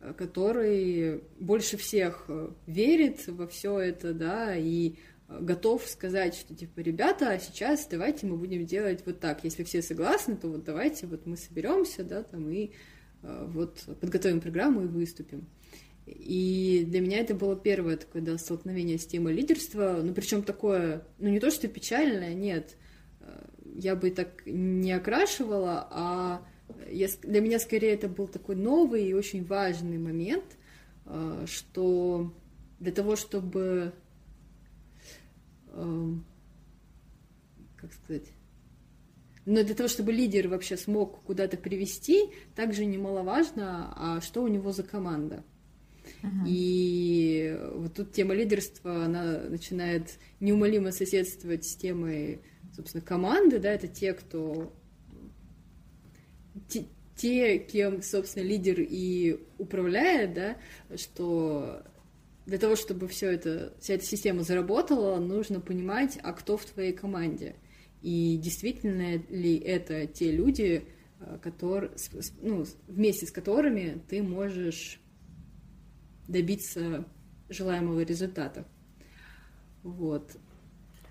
[0.00, 2.28] э, который больше всех
[2.66, 4.96] верит во все это, да, и
[5.40, 9.44] готов сказать, что типа, ребята, а сейчас давайте мы будем делать вот так.
[9.44, 12.72] Если все согласны, то вот давайте вот мы соберемся, да, там и
[13.22, 15.46] вот подготовим программу и выступим.
[16.06, 21.06] И для меня это было первое такое да, столкновение с темой лидерства, ну причем такое,
[21.18, 22.76] ну не то что печальное, нет,
[23.74, 26.46] я бы так не окрашивала, а
[26.90, 30.56] я, для меня скорее это был такой новый и очень важный момент,
[31.06, 32.32] э, что
[32.78, 33.92] для того, чтобы,
[37.76, 38.32] как сказать,
[39.46, 44.72] но для того, чтобы лидер вообще смог куда-то привести, также немаловажно, а что у него
[44.72, 45.44] за команда.
[46.46, 52.40] И вот тут тема лидерства, она начинает неумолимо соседствовать с темой,
[52.74, 54.72] собственно, команды, да, это те, кто
[56.68, 60.56] те, те, кем, собственно, лидер и управляет, да,
[60.96, 61.82] что
[62.46, 66.92] для того, чтобы все это, вся эта система заработала, нужно понимать, а кто в твоей
[66.92, 67.56] команде.
[68.02, 70.84] И действительно ли это те люди,
[71.20, 71.92] э, которые,
[72.42, 75.00] ну, вместе с которыми ты можешь
[76.28, 77.06] добиться
[77.48, 78.66] желаемого результата.
[79.82, 80.36] Вот.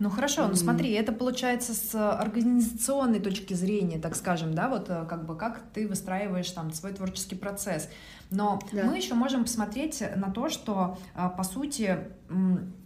[0.03, 5.05] Ну хорошо, ну смотри, это получается с организационной точки зрения, так скажем, да, вот э,
[5.07, 7.87] как бы как ты выстраиваешь там свой творческий процесс.
[8.29, 8.83] Но да.
[8.83, 11.99] мы еще можем посмотреть на то, что э, по сути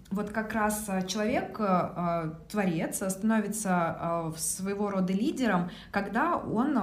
[0.10, 6.78] вот как раз э, человек, э, творец, становится э, своего рода лидером, когда он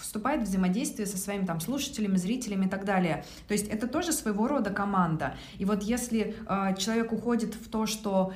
[0.00, 3.24] вступает в взаимодействие со своими там слушателями, зрителями и так далее.
[3.46, 5.34] То есть это тоже своего рода команда.
[5.58, 6.34] И вот если
[6.78, 8.32] человек уходит в то, что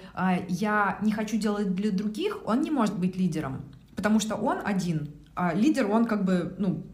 [0.48, 3.64] я не хочу делать для других, он не может быть лидером,
[3.96, 5.10] потому что он один.
[5.34, 6.86] А лидер, он как бы, ну,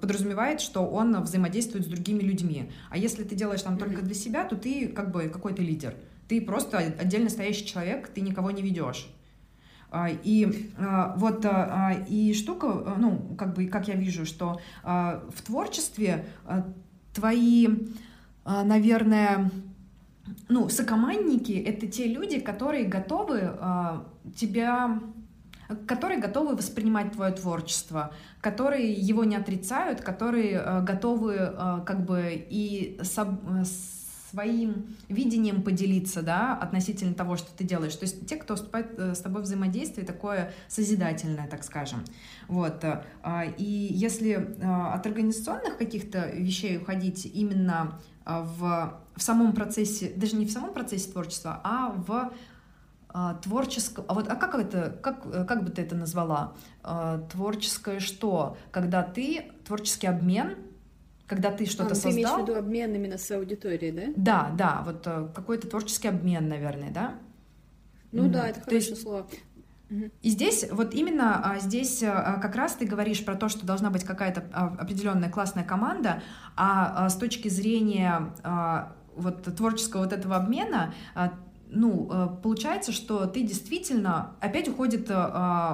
[0.00, 2.70] подразумевает, что он взаимодействует с другими людьми.
[2.90, 5.94] А если ты делаешь там только для себя, то ты как бы какой-то лидер.
[6.28, 9.08] Ты просто отдельно стоящий человек, ты никого не ведешь.
[10.24, 10.72] И
[11.16, 11.44] вот
[12.08, 16.24] и штука, ну, как бы, как я вижу, что в творчестве
[17.12, 17.68] твои,
[18.46, 19.50] наверное,
[20.48, 23.52] ну, сокомандники— это те люди, которые готовы
[24.34, 25.00] тебя
[25.86, 31.36] которые готовы воспринимать твое творчество, которые его не отрицают, которые готовы
[31.86, 32.98] как бы и
[34.32, 37.94] своим видением поделиться, да, относительно того, что ты делаешь.
[37.94, 42.04] То есть те, кто вступает с тобой в взаимодействие, такое созидательное, так скажем.
[42.48, 42.84] Вот.
[43.58, 50.50] И если от организационных каких-то вещей уходить именно в, в самом процессе, даже не в
[50.50, 52.32] самом процессе творчества, а в
[53.14, 56.54] а, творческое, а вот а как это, как, как бы ты это назвала?
[56.82, 58.56] А, творческое что?
[58.70, 60.56] Когда ты, творческий обмен,
[61.32, 62.12] когда ты что-то а, создал.
[62.12, 64.12] Ты имеешь в виду обмен именно с аудиторией, да?
[64.16, 67.14] Да, да, вот э, какой-то творческий обмен, наверное, да?
[68.12, 68.28] Ну mm.
[68.28, 69.02] да, это хорошее есть...
[69.02, 69.26] слово.
[70.20, 73.88] И здесь, вот именно а, здесь а, как раз ты говоришь про то, что должна
[73.88, 76.22] быть какая-то а, определенная классная команда,
[76.54, 78.34] а, с точки зрения
[79.14, 80.94] вот творческого вот этого обмена
[81.74, 85.14] ну, э, получается, что ты действительно, опять уходит э,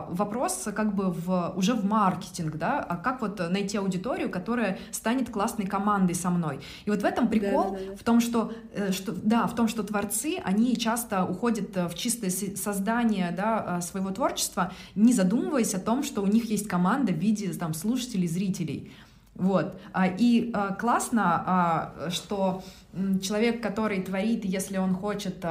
[0.08, 5.30] вопрос как бы в, уже в маркетинг, да, а как вот найти аудиторию, которая станет
[5.30, 6.60] классной командой со мной.
[6.84, 7.96] И вот в этом прикол, да, да, да.
[7.96, 12.30] в том, что, э, что, да, в том, что творцы, они часто уходят в чистое
[12.30, 17.52] создание, да, своего творчества, не задумываясь о том, что у них есть команда в виде,
[17.52, 18.92] там, слушателей, зрителей.
[19.38, 19.80] Вот.
[19.92, 22.62] А, и а, классно, а, что
[23.22, 25.44] человек, который творит, если он хочет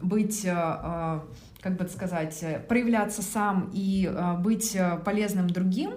[0.00, 5.92] быть, как бы сказать, проявляться сам и быть полезным другим,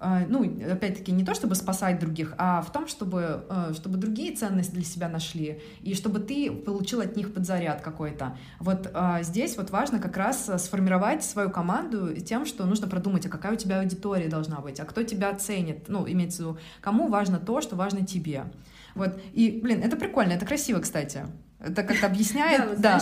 [0.00, 4.72] ну, опять-таки, не то, чтобы спасать других, а в том, чтобы, э, чтобы другие ценности
[4.72, 8.36] для себя нашли, и чтобы ты получил от них подзаряд какой-то.
[8.60, 13.28] Вот а, здесь вот важно как раз сформировать свою команду тем, что нужно продумать, а
[13.28, 17.08] какая у тебя аудитория должна быть, а кто тебя оценит, ну, имеется в виду, кому
[17.08, 18.44] важно то, что важно тебе.
[18.94, 21.26] Вот, и, блин, это прикольно, это красиво, кстати.
[21.60, 23.00] Это как-то объясняет, да.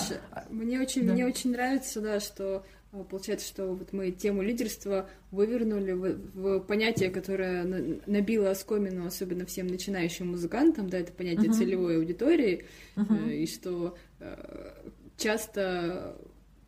[0.50, 2.64] Мне очень, мне очень нравится, да, что
[3.04, 7.64] получается, что вот мы тему лидерства вывернули в, в понятие, которое
[8.06, 11.58] набило оскомину, особенно всем начинающим музыкантам, да, это понятие uh-huh.
[11.58, 13.34] целевой аудитории, uh-huh.
[13.34, 16.16] и что э, часто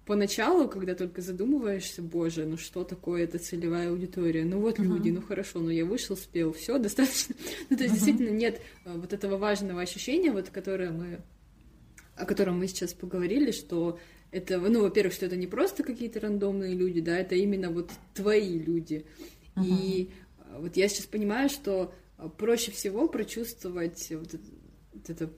[0.06, 4.44] поначалу, когда только задумываешься, боже, ну что такое эта целевая аудитория?
[4.44, 4.84] Ну вот uh-huh.
[4.84, 7.34] люди, ну хорошо, ну я вышел, спел, все достаточно.
[7.70, 7.96] ну то есть uh-huh.
[7.96, 11.20] действительно нет э, вот этого важного ощущения, вот которое мы
[12.18, 13.98] о котором мы сейчас поговорили, что
[14.30, 18.58] это, ну, во-первых, что это не просто какие-то рандомные люди, да, это именно вот твои
[18.58, 19.06] люди.
[19.56, 19.64] Uh-huh.
[19.66, 20.10] И
[20.40, 24.44] а, вот я сейчас понимаю, что а, проще всего прочувствовать вот это,
[24.92, 25.32] вот это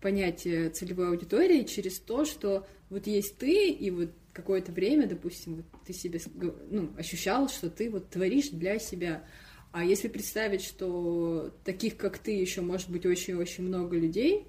[0.00, 5.64] понятие целевой аудитории через то, что вот есть ты, и вот какое-то время, допустим, вот
[5.86, 6.20] ты себе
[6.70, 9.24] ну, ощущал, что ты вот творишь для себя.
[9.72, 14.46] А если представить, что таких, как ты, еще может быть очень-очень много людей,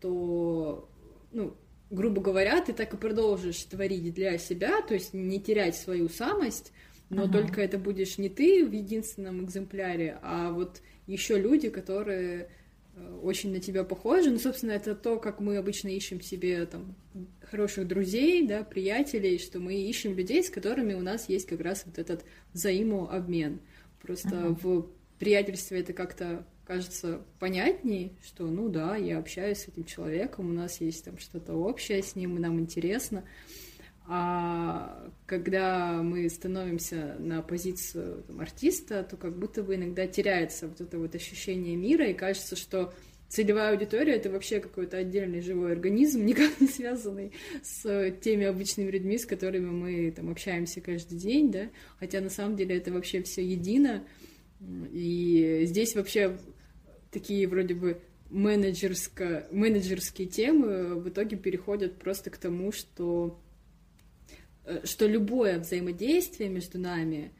[0.00, 0.88] то,
[1.30, 1.56] ну,
[1.90, 6.72] грубо говоря, ты так и продолжишь творить для себя, то есть не терять свою самость,
[7.10, 7.38] но ага.
[7.38, 12.50] только это будешь не ты в единственном экземпляре, а вот еще люди, которые
[12.94, 14.30] э, очень на тебя похожи.
[14.30, 16.94] Ну, собственно, это то, как мы обычно ищем себе там
[17.42, 21.84] хороших друзей, да, приятелей, что мы ищем людей, с которыми у нас есть как раз
[21.86, 23.60] вот этот взаимообмен.
[24.02, 24.58] Просто ага.
[24.62, 30.52] в приятельстве это как-то кажется понятней, что, ну да, я общаюсь с этим человеком, у
[30.52, 33.24] нас есть там что-то общее с ним, и нам интересно.
[34.06, 40.82] А когда мы становимся на позицию там, артиста, то как будто бы иногда теряется вот
[40.82, 42.92] это вот ощущение мира, и кажется, что
[43.28, 49.16] целевая аудитория это вообще какой-то отдельный живой организм, никак не связанный с теми обычными людьми,
[49.16, 53.42] с которыми мы там общаемся каждый день, да, хотя на самом деле это вообще все
[53.42, 54.04] едино.
[54.92, 56.36] И здесь вообще
[57.10, 63.40] такие вроде бы менеджерско, менеджерские темы в итоге переходят просто к тому, что,
[64.64, 67.32] э, что любое взаимодействие между нами,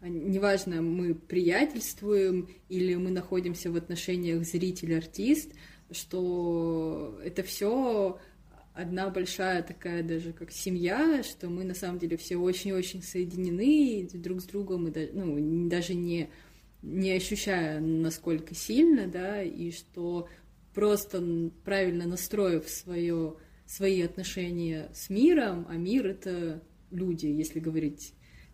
[0.00, 5.52] а, неважно, мы приятельствуем или мы находимся в отношениях зритель-артист,
[5.90, 8.18] что это все
[8.76, 14.42] одна большая такая даже как семья, что мы на самом деле все очень-очень соединены друг
[14.42, 16.28] с другом, и ну, даже не
[16.82, 20.28] не ощущая, насколько сильно, да, и что
[20.74, 23.36] просто правильно настроив свое,
[23.66, 28.12] свои отношения с миром, а мир— это люди, если говорить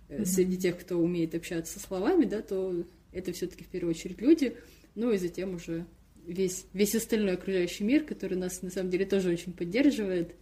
[0.09, 0.24] mm-hmm.
[0.24, 4.57] среди тех, кто умеет общаться словами, да, то это все таки в первую очередь люди,
[4.94, 5.86] ну и затем уже
[6.26, 10.34] весь, весь остальной окружающий мир, который нас на самом деле тоже очень поддерживает.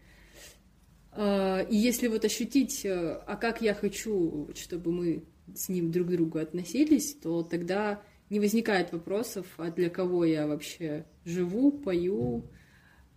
[1.13, 5.25] А, и если вот ощутить, э, а как я хочу, чтобы мы
[5.55, 10.47] с ним друг к другу относились, то тогда не возникает вопросов, а для кого я
[10.47, 12.45] вообще живу, пою,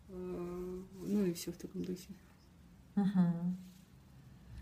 [0.09, 2.09] э, ну и все в таком духе.
[2.95, 3.55] Угу.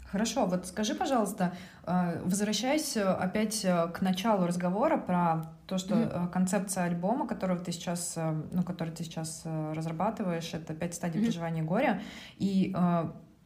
[0.05, 1.53] Хорошо, вот скажи, пожалуйста,
[1.85, 6.31] э, возвращаясь опять к началу разговора про то, что mm-hmm.
[6.31, 8.17] концепция альбома, которого ты сейчас,
[8.51, 11.23] ну, который ты сейчас разрабатываешь, это пять стадий mm-hmm.
[11.23, 12.01] проживания горя,
[12.37, 12.75] и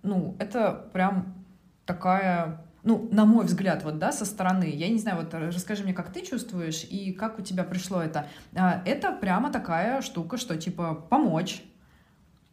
[0.02, 1.46] ну, это прям
[1.86, 5.94] такая ну, на мой взгляд, вот, да, со стороны, я не знаю, вот расскажи мне,
[5.94, 8.28] как ты чувствуешь и как у тебя пришло это.
[8.56, 11.64] А, это прямо такая штука, что, типа, помочь,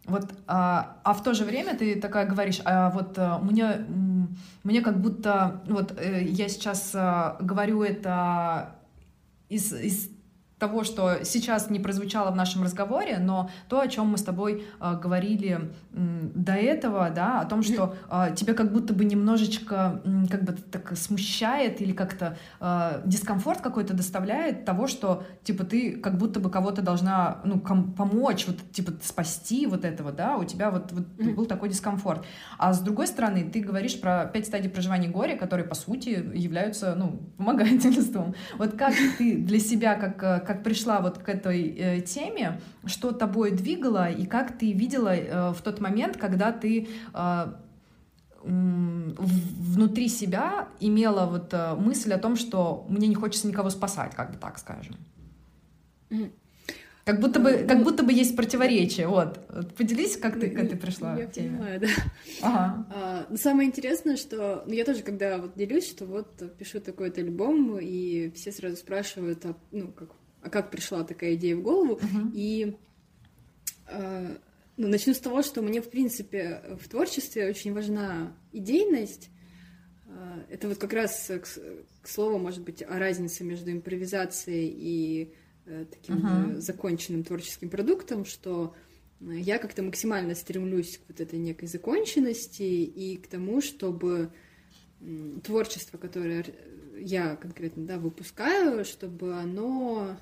[0.07, 3.87] вот, а, а в то же время ты такая говоришь, а вот а, мне,
[4.64, 8.74] мне как будто, вот э, я сейчас а, говорю это
[9.49, 10.11] из, из
[10.63, 14.63] того, что сейчас не прозвучало в нашем разговоре, но то, о чем мы с тобой
[14.81, 20.01] э, говорили э, до этого, да, о том, что э, тебя как будто бы немножечко
[20.05, 25.97] э, как бы так смущает или как-то э, дискомфорт какой-то доставляет того, что типа ты
[25.97, 30.71] как будто бы кого-то должна ну помочь, вот типа спасти вот этого, да, у тебя
[30.71, 32.25] вот, вот был такой дискомфорт.
[32.57, 36.95] А с другой стороны, ты говоришь про пять стадий проживания горя, которые по сути являются
[36.95, 38.37] ну помогательством.
[38.59, 43.13] Вот как ты для себя как э, как пришла вот к этой э, теме, что
[43.13, 47.53] тобой двигало и как ты видела э, в тот момент, когда ты э,
[48.45, 54.37] внутри себя имела вот мысль о том, что мне не хочется никого спасать, как бы
[54.37, 54.97] так скажем.
[57.05, 59.07] Как будто бы, ну, как будто бы есть противоречие.
[59.07, 59.41] Вот.
[59.77, 61.17] Поделись, как ты, как ты пришла.
[61.17, 61.89] Я понимаю, да.
[62.43, 62.87] Ага.
[62.91, 67.21] А, но самое интересное, что ну, я тоже, когда вот делюсь, что вот пишу такой-то
[67.21, 70.11] альбом, и все сразу спрашивают, а, ну, как
[70.51, 71.95] как пришла такая идея в голову.
[71.95, 72.30] Uh-huh.
[72.34, 72.76] И
[73.88, 74.36] э,
[74.76, 79.30] ну, начну с того, что мне, в принципе, в творчестве очень важна идейность.
[80.07, 81.47] Э, это вот как раз, к,
[82.03, 85.34] к слову, может быть, о разнице между импровизацией и
[85.66, 86.57] э, таким uh-huh.
[86.61, 88.74] законченным творческим продуктом, что
[89.20, 94.32] я как-то максимально стремлюсь к вот этой некой законченности и к тому, чтобы
[95.45, 96.45] творчество, которое
[96.99, 100.16] я конкретно да, выпускаю, чтобы оно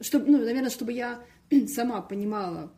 [0.00, 1.24] чтобы, ну, наверное, чтобы я
[1.68, 2.72] сама понимала,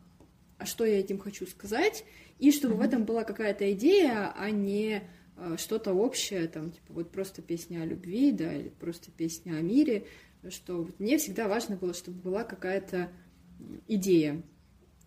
[0.57, 2.03] а что я этим хочу сказать,
[2.37, 2.77] и чтобы mm-hmm.
[2.77, 5.03] в этом была какая-то идея, а не
[5.37, 9.61] э, что-то общее, там, типа, вот просто песня о любви, да, или просто песня о
[9.61, 10.05] мире,
[10.49, 13.11] что вот мне всегда важно было, чтобы была какая-то
[13.87, 14.41] идея,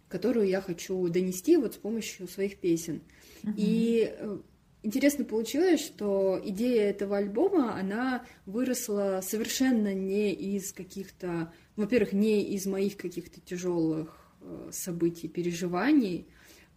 [0.08, 3.00] которую я хочу донести вот с помощью своих песен.
[3.42, 3.54] Mm-hmm.
[3.56, 4.38] И э,
[4.82, 12.66] интересно получилось, что идея этого альбома, она выросла совершенно не из каких-то во-первых, не из
[12.66, 16.28] моих каких-то тяжелых э, событий, переживаний.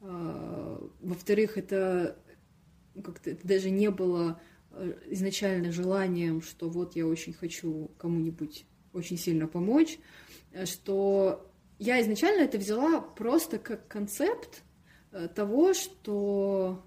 [0.02, 2.18] Э, во-вторых, это
[3.04, 4.40] как-то это даже не было
[4.72, 10.00] э, изначально желанием, что вот я очень хочу кому-нибудь очень сильно помочь,
[10.64, 14.64] что я изначально это взяла просто как концепт
[15.36, 16.86] того, что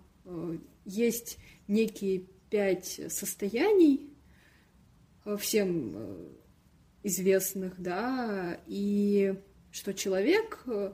[0.86, 1.36] есть
[1.66, 4.10] некие пять состояний,
[5.36, 6.37] всем
[7.02, 9.34] известных, да, и
[9.70, 10.92] что человек э,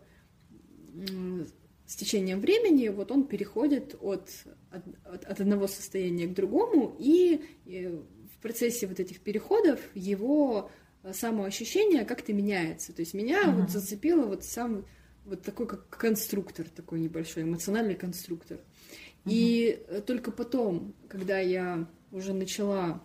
[1.86, 4.30] с течением времени, вот он переходит от,
[4.70, 7.86] от, от одного состояния к другому, и, и
[8.32, 10.70] в процессе вот этих переходов его
[11.12, 12.92] самоощущение как-то меняется.
[12.92, 13.60] То есть меня uh-huh.
[13.60, 14.86] вот зацепило вот сам
[15.24, 18.58] вот такой как конструктор, такой небольшой эмоциональный конструктор.
[18.58, 19.30] Uh-huh.
[19.30, 23.02] И только потом, когда я уже начала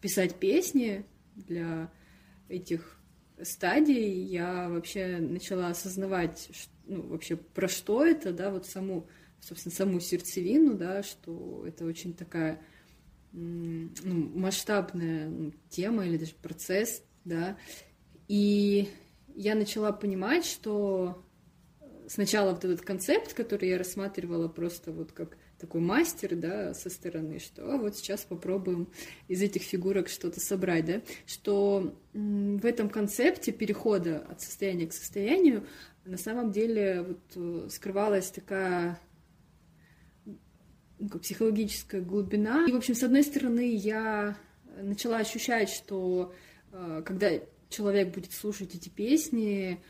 [0.00, 1.04] писать песни,
[1.46, 1.90] для
[2.48, 2.98] этих
[3.42, 4.24] стадий.
[4.24, 6.50] Я вообще начала осознавать,
[6.86, 9.06] ну, вообще про что это, да, вот саму,
[9.40, 12.60] собственно, саму сердцевину, да, что это очень такая
[13.32, 13.90] ну,
[14.34, 17.56] масштабная ну, тема или даже процесс, да,
[18.26, 18.88] и
[19.34, 21.24] я начала понимать, что
[22.08, 27.38] сначала вот этот концепт, который я рассматривала просто вот как такой мастер, да, со стороны,
[27.38, 28.88] что а, вот сейчас попробуем
[29.26, 35.66] из этих фигурок что-то собрать, да, что в этом концепте перехода от состояния к состоянию
[36.04, 38.98] на самом деле вот э, скрывалась такая
[40.98, 42.66] ну, психологическая глубина.
[42.66, 44.36] И, в общем, с одной стороны, я
[44.80, 46.32] начала ощущать, что
[46.72, 47.30] э, когда
[47.68, 49.82] человек будет слушать эти песни,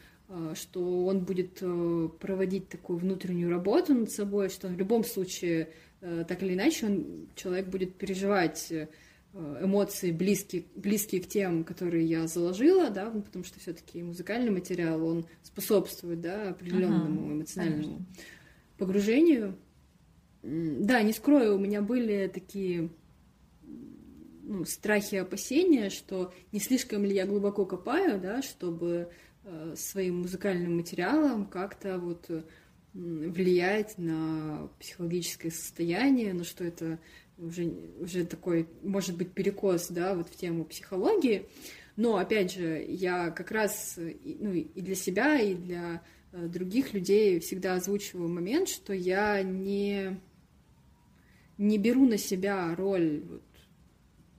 [0.55, 5.71] что он будет э, проводить такую внутреннюю работу над собой, что в любом случае,
[6.01, 8.73] э, так или иначе, он, человек будет переживать
[9.33, 15.05] эмоции близкие, близкие к тем, которые я заложила, да, ну, потому что все-таки музыкальный материал,
[15.05, 18.07] он способствует, да, определенному ага, эмоциональному конечно.
[18.79, 19.57] погружению.
[20.43, 22.91] Да, не скрою, у меня были такие
[24.49, 29.07] ну, страхи и опасения, что не слишком ли я глубоко копаю, да, чтобы э,
[29.77, 32.43] своим музыкальным материалом как-то вот э,
[32.95, 36.99] влиять на психологическое состояние, ну что это
[37.39, 41.47] уже, уже такой, может быть, перекос, да, вот в тему психологии.
[41.97, 47.41] Но, опять же, я как раз ну, и для себя, и для э, других людей
[47.41, 50.21] всегда озвучиваю момент, что я не,
[51.57, 53.43] не беру на себя роль вот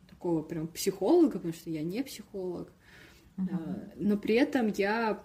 [0.10, 2.72] такого прям психолога, потому что я не психолог.
[3.46, 3.92] Uh-huh.
[3.96, 5.24] Но при этом я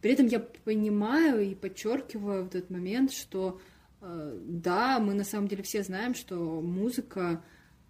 [0.00, 3.60] при этом я понимаю и подчеркиваю в этот момент, что
[4.00, 7.42] э, да, мы на самом деле все знаем, что музыка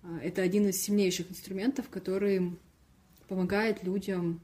[0.02, 2.56] э, это один из сильнейших инструментов, который
[3.28, 4.40] помогает людям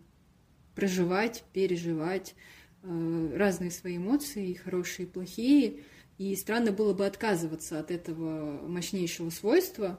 [0.74, 2.34] проживать, переживать
[2.82, 5.80] э, разные свои эмоции, хорошие и плохие.
[6.18, 9.98] И странно было бы отказываться от этого мощнейшего свойства,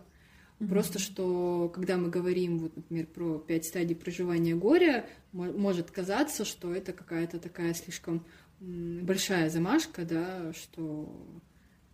[0.60, 0.68] Mm-hmm.
[0.68, 6.74] Просто что, когда мы говорим, вот, например, про пять стадий проживания горя, может казаться, что
[6.74, 8.24] это какая-то такая слишком
[8.60, 11.14] большая замашка, да, что,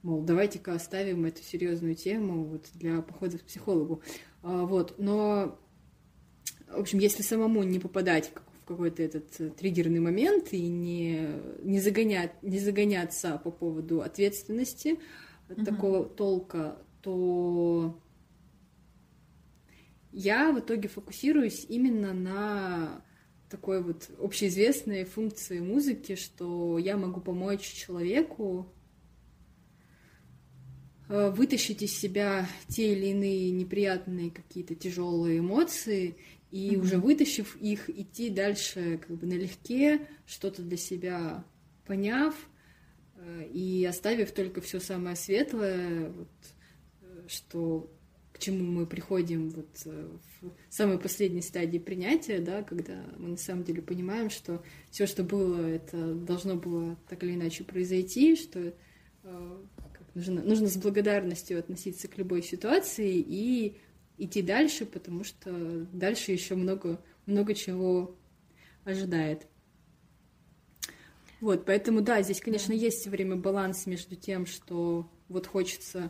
[0.04, 4.02] мол, давайте-ка оставим эту серьезную тему вот, для похода к психологу.
[4.44, 5.58] А, вот, но,
[6.68, 8.32] в общем, если самому не попадать
[8.62, 11.28] в какой-то этот э, триггерный момент и не,
[11.64, 15.00] не, загонять, не загоняться по поводу ответственности
[15.48, 15.66] mm-hmm.
[15.66, 18.00] такого толка, то
[20.12, 23.04] я в итоге фокусируюсь именно на
[23.50, 28.72] такой вот общеизвестной функции музыки, что я могу помочь человеку
[31.08, 36.18] э, вытащить из себя те или иные неприятные какие-то тяжелые эмоции
[36.52, 36.80] и mm-hmm.
[36.80, 41.44] уже вытащив их идти дальше как бы налегке, что-то для себя
[41.86, 42.36] поняв
[43.16, 46.30] э, и оставив только все самое светлое, вот,
[47.02, 47.92] э, что
[48.40, 50.08] к чему мы приходим вот э,
[50.40, 55.24] в самой последней стадии принятия, да, когда мы на самом деле понимаем, что все, что
[55.24, 58.74] было, это должно было так или иначе произойти, что
[59.24, 59.58] э,
[60.16, 63.76] нужно, нужно с благодарностью относиться к любой ситуации и
[64.18, 68.16] идти дальше, потому что дальше еще много, много чего
[68.86, 69.48] ожидает.
[71.42, 76.10] Вот, поэтому да, здесь, конечно, есть время баланс между тем, что вот хочется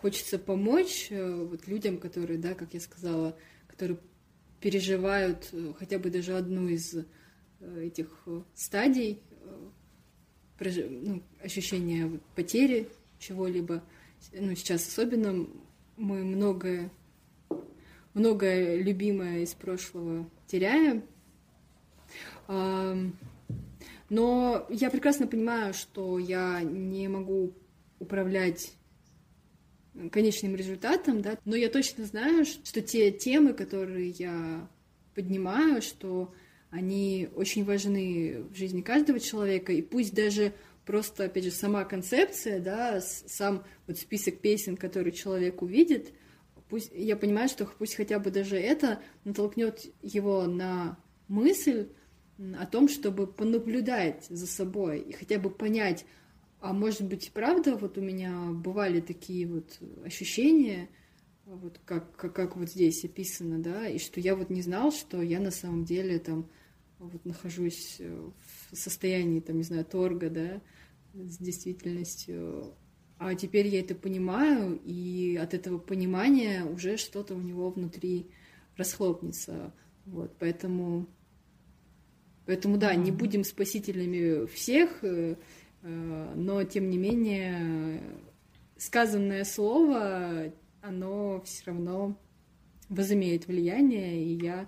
[0.00, 3.36] хочется помочь э, вот людям, которые, да, как я сказала,
[3.66, 3.98] которые
[4.60, 7.04] переживают э, хотя бы даже одну из э,
[7.84, 9.22] этих стадий
[10.58, 12.88] ну, ощущения потери
[13.18, 13.82] чего-либо.
[14.32, 15.46] Ну, сейчас особенно
[15.96, 16.90] мы многое,
[18.12, 21.04] многое любимое из прошлого теряем.
[24.10, 27.54] Но я прекрасно понимаю, что я не могу
[27.98, 28.74] управлять
[30.12, 34.68] конечным результатом, да, но я точно знаю, что те темы, которые я
[35.14, 36.32] поднимаю, что
[36.70, 40.52] они очень важны в жизни каждого человека, и пусть даже
[40.86, 46.12] просто, опять же, сама концепция, да, сам вот список песен, который человек увидит,
[46.68, 51.88] пусть, я понимаю, что пусть хотя бы даже это натолкнет его на мысль
[52.58, 56.06] о том, чтобы понаблюдать за собой и хотя бы понять,
[56.60, 60.90] а может быть, правда, вот у меня бывали такие вот ощущения,
[61.46, 65.22] вот как, как, как вот здесь описано, да, и что я вот не знал, что
[65.22, 66.50] я на самом деле там
[66.98, 70.60] вот нахожусь в состоянии, там, не знаю, торга, да,
[71.14, 72.74] с действительностью.
[73.16, 78.30] А теперь я это понимаю, и от этого понимания уже что-то у него внутри
[78.76, 79.72] расхлопнется.
[80.04, 81.06] Вот, поэтому,
[82.44, 85.36] поэтому да, не будем спасителями всех, э, Э,
[85.82, 88.02] но тем не менее
[88.80, 90.52] сказанное слово,
[90.82, 92.16] оно все равно
[92.88, 94.66] возымеет влияние, и я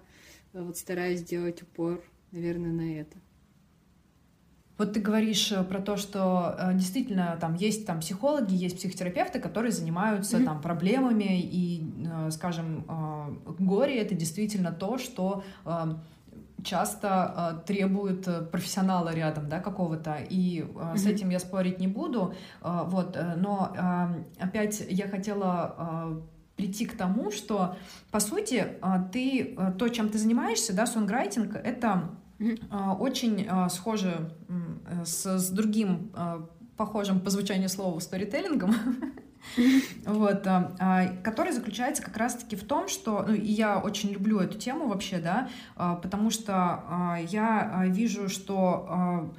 [0.53, 3.17] э, вот стараюсь сделать упор, наверное, на это.
[4.79, 9.73] Вот ты говоришь э, про то, что действительно там есть там психологи, есть психотерапевты, которые
[9.73, 10.45] занимаются mm-hmm.
[10.45, 11.85] там проблемами и,
[12.31, 12.85] скажем,
[13.59, 15.43] горе это действительно то, что
[16.65, 20.97] часто э, требует э, профессионала рядом, да, какого-то, и э, mm-hmm.
[20.97, 26.21] с этим я спорить не буду, э, вот, э, но э, опять я хотела э,
[26.57, 27.77] прийти к тому, что,
[28.11, 32.97] по сути, э, ты, э, то, чем ты занимаешься, да, сонграйтинг, это mm-hmm.
[32.99, 36.41] очень э, схоже э, с, с другим э,
[36.77, 38.75] похожим по звучанию слова сторителлингом,
[40.07, 44.59] вот, а, а, который заключается как раз-таки в том, что, ну, я очень люблю эту
[44.59, 49.33] тему вообще, да, а, потому что я вижу, что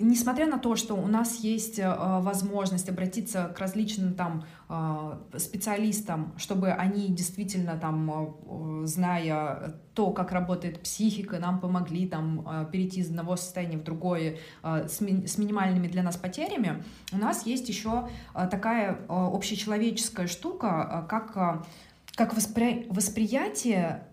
[0.00, 6.32] несмотря на то, что у нас есть э, возможность обратиться к различным там э, специалистам,
[6.36, 13.10] чтобы они действительно там, э, зная то, как работает психика, нам помогли там перейти из
[13.10, 16.82] одного состояния в другое с, ми с минимальными для нас потерями,
[17.12, 18.08] у нас есть еще
[18.50, 21.66] такая общечеловеческая штука, как,
[22.14, 24.04] как воспри восприятие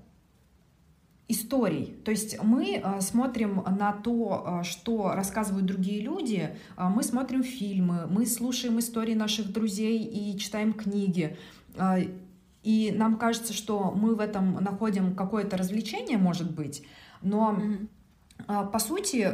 [1.30, 1.98] историй.
[2.06, 7.44] То есть мы э, смотрим на то, э, что рассказывают другие люди, э, мы смотрим
[7.44, 11.38] фильмы, мы слушаем истории наших друзей и читаем книги.
[12.64, 16.84] И нам кажется, что мы в этом находим какое-то развлечение, может быть,
[17.22, 18.72] но mm-hmm.
[18.72, 19.32] по сути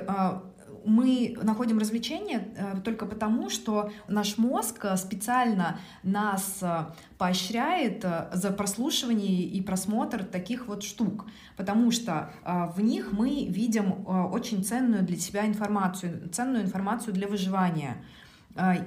[0.86, 6.86] мы находим развлечение э, только потому, что наш мозг э, специально нас э,
[7.18, 11.26] поощряет за прослушивание и просмотр таких вот штук,
[11.56, 18.04] потому что в них мы видим очень ценную для себя информацию, ценную информацию для выживания.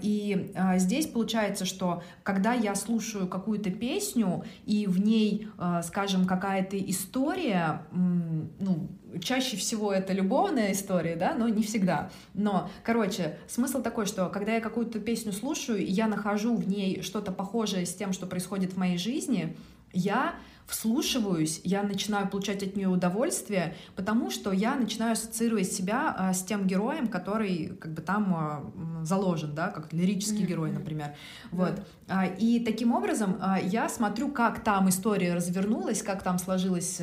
[0.03, 5.49] И здесь получается, что когда я слушаю какую-то песню, и в ней,
[5.83, 8.91] скажем, какая-то история, ну,
[9.21, 12.11] чаще всего это любовная история, да, но не всегда.
[12.35, 17.03] Но, короче, смысл такой, что когда я какую-то песню слушаю, и я нахожу в ней
[17.03, 19.57] что-то похожее с тем, что происходит в моей жизни,
[19.93, 20.35] я
[20.67, 26.43] вслушиваюсь, я начинаю получать от нее удовольствие, потому что я начинаю ассоциировать себя а, с
[26.43, 30.47] тем героем, который как бы там а, заложен, да, как лирический mm-hmm.
[30.47, 31.14] герой, например.
[31.53, 31.81] Вот.
[32.09, 37.01] А, и таким образом я смотрю, как там история развернулась, как там сложилось,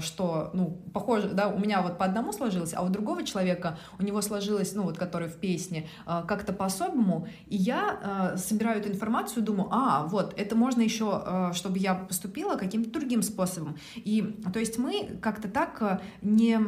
[0.00, 4.02] что, ну, похоже, да, у меня вот по одному сложилось, а у другого человека у
[4.02, 9.68] него сложилось, ну, вот, который в песне, как-то по-особому, и я собираю эту информацию, думаю,
[9.70, 13.76] а, вот, это можно еще, чтобы я поступила каким-то другим способом.
[13.96, 14.22] И
[14.52, 16.58] то есть мы как-то так э, не,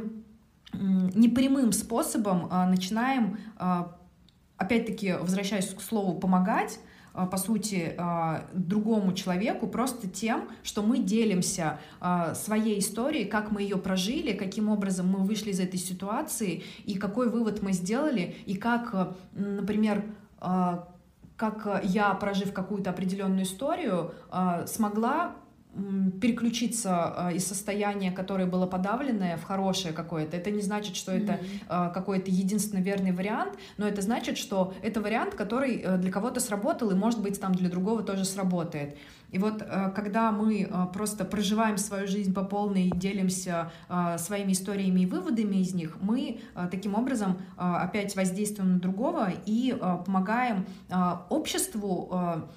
[0.74, 3.84] не прямым способом э, начинаем, э,
[4.58, 6.78] опять-таки, возвращаясь к слову «помогать»,
[7.30, 7.96] по сути,
[8.52, 11.80] другому человеку просто тем, что мы делимся
[12.34, 17.30] своей историей, как мы ее прожили, каким образом мы вышли из этой ситуации, и какой
[17.30, 20.04] вывод мы сделали, и как, например,
[21.36, 24.12] как я, прожив какую-то определенную историю,
[24.66, 25.36] смогла
[26.20, 30.36] переключиться а, из состояния, которое было подавленное, в хорошее какое-то.
[30.36, 31.34] Это не значит, что это
[31.68, 31.92] mm-hmm.
[31.92, 36.90] какой-то единственно верный вариант, но это значит, что это вариант, который э, для кого-то сработал
[36.90, 38.96] и, может быть, там для другого тоже сработает.
[39.30, 43.70] И вот э, когда мы э, просто проживаем свою жизнь по полной, делимся
[44.18, 50.66] своими историями и выводами из них, мы таким образом опять воздействуем на другого и помогаем
[51.28, 52.48] обществу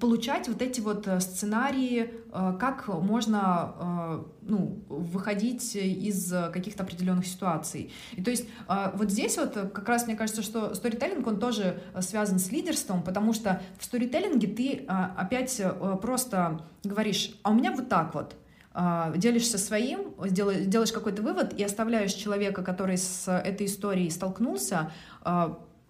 [0.00, 7.26] получать вот эти вот э, сценарии, э, как можно э, ну, выходить из каких-то определенных
[7.26, 7.92] ситуаций.
[8.12, 8.46] И то есть
[8.94, 13.32] вот здесь вот как раз мне кажется, что сторителлинг, он тоже связан с лидерством, потому
[13.32, 15.60] что в сторителлинге ты опять
[16.02, 18.36] просто говоришь, а у меня вот так вот,
[19.16, 24.92] делишься своим, делаешь какой-то вывод и оставляешь человека, который с этой историей столкнулся,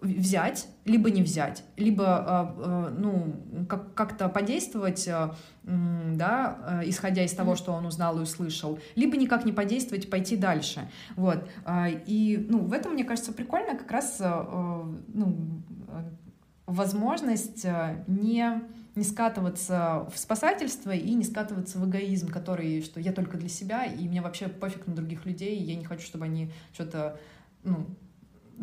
[0.05, 3.35] взять, либо не взять, либо а, а, ну,
[3.69, 9.45] как- как-то подействовать, а, да, исходя из того, что он узнал и услышал, либо никак
[9.45, 10.89] не подействовать, пойти дальше.
[11.17, 11.49] Вот.
[12.07, 15.37] И ну, в этом, мне кажется, прикольно как раз ну,
[16.67, 17.67] возможность
[18.07, 18.63] не
[18.95, 23.85] не скатываться в спасательство и не скатываться в эгоизм, который, что я только для себя,
[23.85, 27.19] и мне вообще пофиг на других людей, и я не хочу, чтобы они что-то
[27.65, 27.87] ну,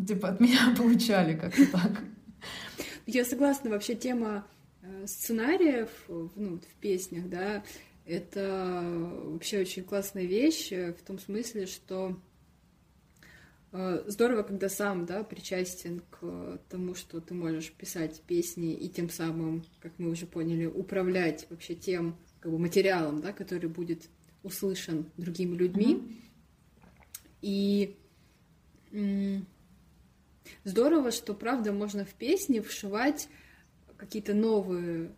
[0.07, 2.03] типа от меня получали как-то так.
[3.05, 4.47] Я согласна, вообще тема
[4.81, 7.63] э, сценариев ну, в песнях, да,
[8.05, 8.83] это
[9.25, 12.19] вообще очень классная вещь э, в том смысле, что
[13.71, 19.09] э, здорово, когда сам, да, причастен к тому, что ты можешь писать песни и тем
[19.09, 24.09] самым, как мы уже поняли, управлять вообще тем как бы, материалом, да, который будет
[24.43, 25.95] услышан другими людьми.
[25.95, 26.21] Mm-hmm.
[27.41, 27.97] И
[30.63, 33.27] Здорово, что, правда, можно в песни вшивать
[33.97, 35.11] какие-то новые,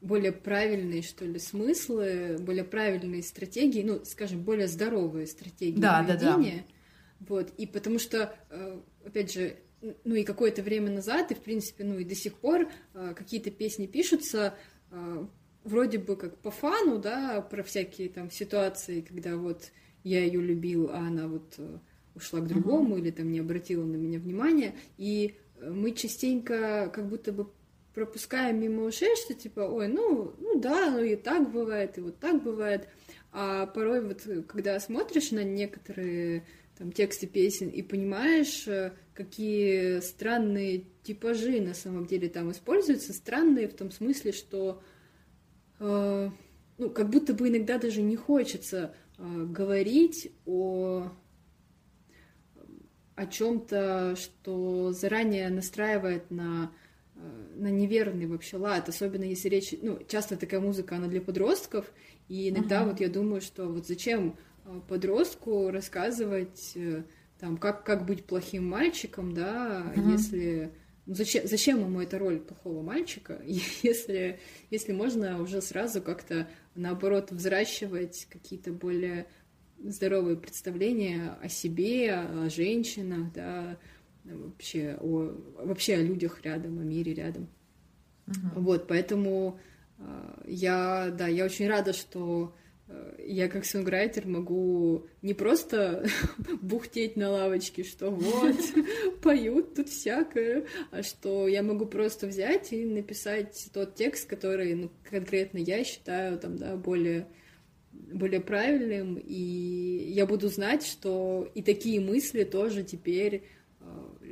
[0.00, 6.26] более правильные, что ли, смыслы, более правильные стратегии, ну, скажем, более здоровые стратегии да, поведения.
[6.28, 7.26] Да, да.
[7.28, 9.56] Вот, и потому что, э, опять же,
[10.04, 13.50] ну и какое-то время назад, и в принципе, ну и до сих пор э, какие-то
[13.50, 14.54] песни пишутся
[14.90, 15.26] э,
[15.64, 19.72] вроде бы как по фану, да, про всякие там ситуации, когда вот
[20.04, 21.58] я ее любил, а она вот
[22.16, 23.00] ушла к другому mm-hmm.
[23.00, 24.74] или там не обратила на меня внимания.
[24.96, 27.48] И э, мы частенько как будто бы
[27.94, 32.18] пропускаем мимо ушей, что типа, ой, ну, ну да, ну и так бывает, и вот
[32.18, 32.88] так бывает.
[33.32, 36.44] А порой вот, когда смотришь на некоторые
[36.78, 43.68] там тексты песен и понимаешь, э, какие странные типажи на самом деле там используются, странные
[43.68, 44.82] в том смысле, что
[45.78, 46.30] э,
[46.78, 51.10] ну, как будто бы иногда даже не хочется э, говорить о
[53.16, 56.70] о чем-то, что заранее настраивает на
[57.14, 57.20] э,
[57.56, 61.90] на неверный вообще лад, особенно если речь, ну, часто такая музыка, она для подростков,
[62.28, 62.90] и иногда uh-huh.
[62.90, 67.04] вот я думаю, что вот зачем э, подростку рассказывать э,
[67.40, 70.12] там, как, как быть плохим мальчиком, да, uh-huh.
[70.12, 70.72] если
[71.06, 73.40] ну, зачем, зачем ему эта роль плохого мальчика,
[73.82, 74.40] если,
[74.70, 79.26] если можно уже сразу как-то, наоборот, взращивать какие-то более
[79.82, 83.78] здоровые представления о себе, о женщинах, да,
[84.24, 85.32] вообще о,
[85.64, 87.48] вообще о людях рядом, о мире рядом.
[88.26, 88.60] Uh-huh.
[88.60, 89.60] Вот, поэтому
[89.98, 92.54] э, я, да, я очень рада, что
[92.88, 96.08] э, я как сонграйтер могу не просто
[96.60, 98.56] бухтеть на лавочке, что вот,
[99.22, 104.90] поют тут всякое, а что я могу просто взять и написать тот текст, который, ну,
[105.08, 107.28] конкретно я считаю, там, да, более
[108.12, 113.44] более правильным, и я буду знать, что и такие мысли тоже теперь
[113.80, 113.84] э,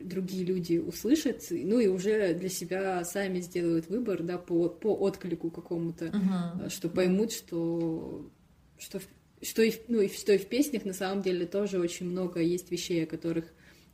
[0.04, 5.50] другие люди услышат, ну и уже для себя сами сделают выбор, да, по, по отклику
[5.50, 6.70] какому-то, uh-huh.
[6.70, 8.30] что поймут, что,
[8.78, 9.00] что,
[9.42, 12.70] что, и, ну, и, что и в песнях на самом деле тоже очень много есть
[12.70, 13.52] вещей, о которых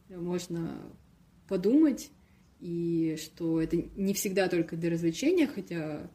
[0.08, 0.92] можно
[1.48, 2.10] подумать,
[2.60, 6.10] и что это не всегда только для развлечения, хотя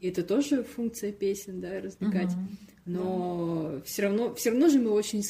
[0.00, 2.30] это тоже функция песен, да, развлекать.
[2.30, 3.82] Uh-huh но yeah.
[3.84, 5.22] все равно, все равно же мы очень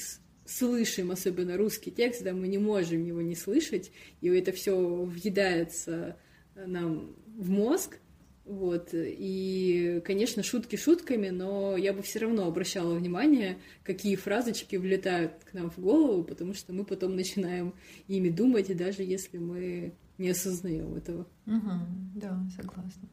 [0.44, 3.90] слышим, особенно русский текст, да, мы не можем его не слышать,
[4.20, 6.16] и это все въедается
[6.54, 7.98] нам в мозг,
[8.44, 15.44] вот, и, конечно, шутки шутками, но я бы все равно обращала внимание, какие фразочки влетают
[15.44, 17.74] к нам в голову, потому что мы потом начинаем
[18.08, 21.26] ими думать, и даже если мы не осознаем этого.
[21.46, 21.70] Угу,
[22.16, 23.08] да, согласна.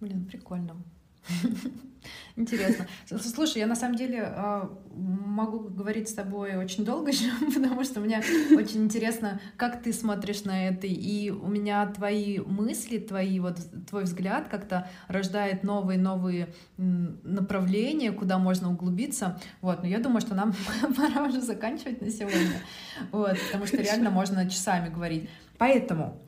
[0.00, 0.82] Блин, прикольно.
[2.36, 2.86] Интересно.
[3.06, 8.00] Слушай, я на самом деле а, могу говорить с тобой очень долго еще, потому что
[8.00, 8.22] мне
[8.56, 13.58] очень интересно, как ты смотришь на это, и у меня твои мысли, твои вот
[13.88, 19.40] твой взгляд как-то рождает новые-новые направления, куда можно углубиться.
[19.60, 20.54] Вот, но я думаю, что нам
[20.96, 22.62] пора уже заканчивать на сегодня,
[23.10, 25.28] вот, потому что реально можно часами говорить.
[25.58, 26.20] Поэтому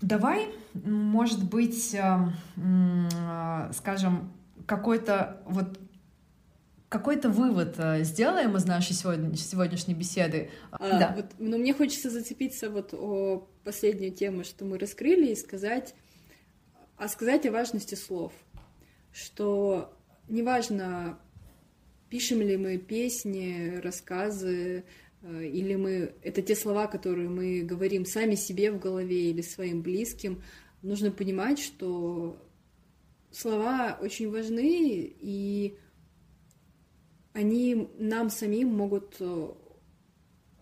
[0.00, 2.18] Давай, может быть, э,
[2.56, 4.32] э, скажем,
[4.66, 5.78] какой-то вот
[6.88, 10.50] какой-то вывод э, сделаем из нашей сегодня, сегодняшней беседы.
[10.70, 11.12] А, да.
[11.16, 15.94] Вот, но мне хочется зацепиться вот о последнюю тему, что мы раскрыли, и сказать,
[16.96, 18.32] а сказать о важности слов,
[19.12, 19.92] что
[20.28, 21.18] неважно,
[22.08, 24.84] пишем ли мы песни, рассказы,
[25.42, 30.42] или мы это те слова, которые мы говорим сами себе в голове или своим близким.
[30.82, 32.36] Нужно понимать, что
[33.30, 35.78] слова очень важны, и
[37.32, 39.48] они нам самим могут э,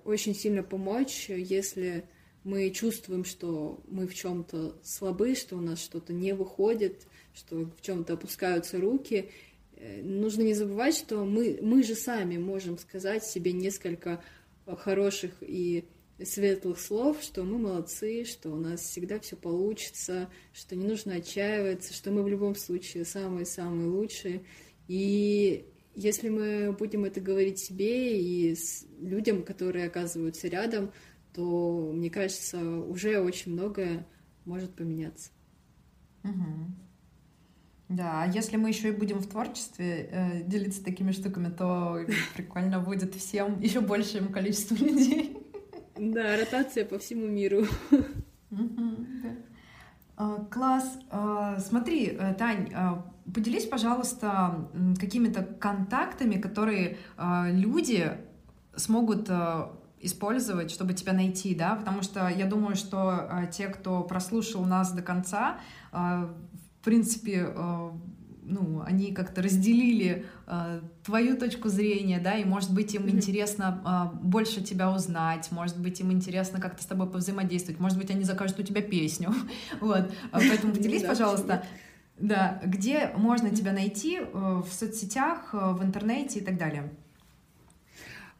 [0.05, 2.09] очень сильно помочь, если
[2.43, 7.81] мы чувствуем, что мы в чем-то слабы, что у нас что-то не выходит, что в
[7.81, 9.31] чем-то опускаются руки.
[9.77, 14.23] Э, нужно не забывать, что мы, мы же сами можем сказать себе несколько
[14.67, 15.89] хороших и
[16.23, 21.93] светлых слов, что мы молодцы, что у нас всегда все получится, что не нужно отчаиваться,
[21.93, 24.45] что мы в любом случае самые-самые лучшие.
[24.87, 28.57] И если мы будем это говорить себе и
[29.01, 30.93] людям, которые оказываются рядом,
[31.33, 34.07] то, мне кажется, уже очень многое
[34.45, 35.31] может поменяться.
[36.23, 36.84] Угу.
[37.89, 41.99] Да, а если мы еще и будем в творчестве э, делиться такими штуками, то
[42.35, 45.37] прикольно будет всем, еще большему количеству людей.
[45.97, 47.67] Да, ротация по всему миру.
[50.17, 50.97] А, класс.
[51.11, 54.69] А, смотри, э, Тань, а, поделись, пожалуйста,
[55.01, 58.13] какими-то контактами, которые люди
[58.77, 59.29] смогут
[59.99, 65.03] использовать, чтобы тебя найти, да, потому что я думаю, что те, кто прослушал нас до
[65.03, 65.59] конца,
[66.85, 67.91] в принципе, э,
[68.43, 74.19] ну, они как-то разделили э, твою точку зрения, да, и, может быть, им интересно э,
[74.19, 78.59] больше тебя узнать, может быть, им интересно как-то с тобой повзаимодействовать, может быть, они закажут
[78.59, 79.33] у тебя песню,
[79.81, 81.65] вот, поэтому поделись, пожалуйста,
[82.19, 86.93] да, где можно тебя найти в соцсетях, в интернете и так далее.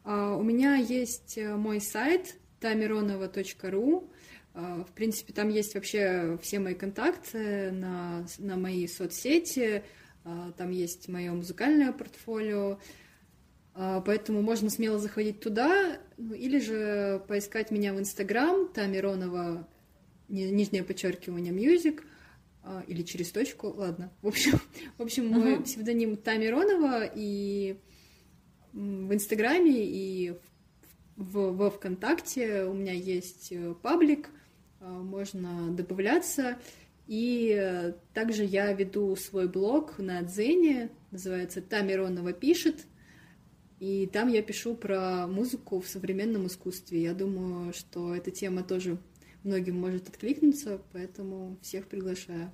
[0.03, 4.14] А, у меня есть мой сайт tamironova.ru, а,
[4.55, 9.83] в принципе, там есть вообще все мои контакты на, на мои соцсети,
[10.23, 12.79] а, там есть мое музыкальное портфолио,
[13.73, 15.99] а, поэтому можно смело заходить туда.
[16.17, 19.67] Ну, или же поискать меня в Инстаграм, Тамиронова,
[20.29, 22.03] нижнее подчеркивание, мьюзик,
[22.63, 24.11] а, или через точку, ладно.
[24.21, 24.59] В общем,
[24.97, 25.39] в общем uh-huh.
[25.39, 27.77] мой псевдоним Тамиронова, и
[28.71, 30.33] в Инстаграме, и
[31.17, 34.44] в, во ВКонтакте у меня есть э, паблик, а,
[34.79, 36.57] можно добавляться.
[37.07, 42.85] И э, также я веду свой блог на Дзене, называется «Тамиронова пишет»,
[43.79, 47.03] и там я пишу про музыку в современном искусстве.
[47.03, 48.97] Я думаю, что эта тема тоже
[49.43, 52.51] многим может откликнуться, поэтому всех приглашаю.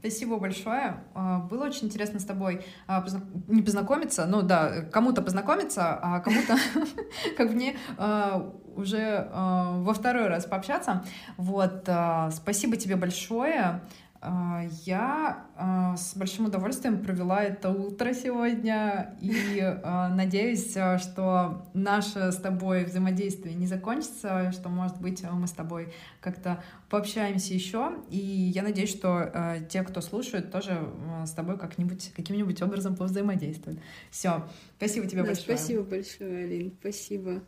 [0.00, 1.04] Спасибо большое.
[1.14, 3.04] А, было очень интересно с тобой а,
[3.48, 6.56] не познакомиться, ну да, кому-то познакомиться, а кому-то,
[7.36, 11.04] как мне, а, уже во второй раз пообщаться.
[11.36, 11.86] Вот,
[12.32, 13.82] спасибо тебе большое.
[14.22, 22.30] А, я а, с большим удовольствием провела это утро сегодня и а, надеюсь, что наше
[22.30, 27.94] с тобой взаимодействие не закончится, что, может быть, мы с тобой как-то пообщаемся еще.
[28.10, 30.78] И я надеюсь, что те, кто слушает, тоже
[31.24, 33.80] с тобой как-нибудь, каким-нибудь образом повзаимодействуют.
[34.10, 34.46] Все,
[34.76, 35.56] спасибо тебе да, большое.
[35.56, 37.42] Спасибо большое, Алин, спасибо.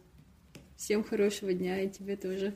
[0.77, 2.55] Всем хорошего дня и тебе тоже.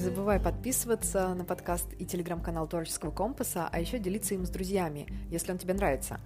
[0.00, 5.06] Не забывай подписываться на подкаст и телеграм-канал Творческого компаса, а еще делиться им с друзьями,
[5.28, 6.18] если он тебе нравится.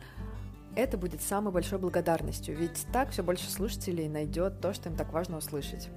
[0.77, 5.13] Это будет самой большой благодарностью, ведь так все больше слушателей найдет то, что им так
[5.13, 5.89] важно услышать.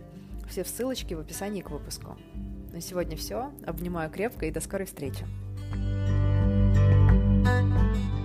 [0.49, 2.17] Все ссылочки в описании к выпуску.
[2.73, 3.51] На сегодня все.
[3.63, 5.28] Обнимаю крепко и до скорой встречи.
[7.43, 8.16] thank you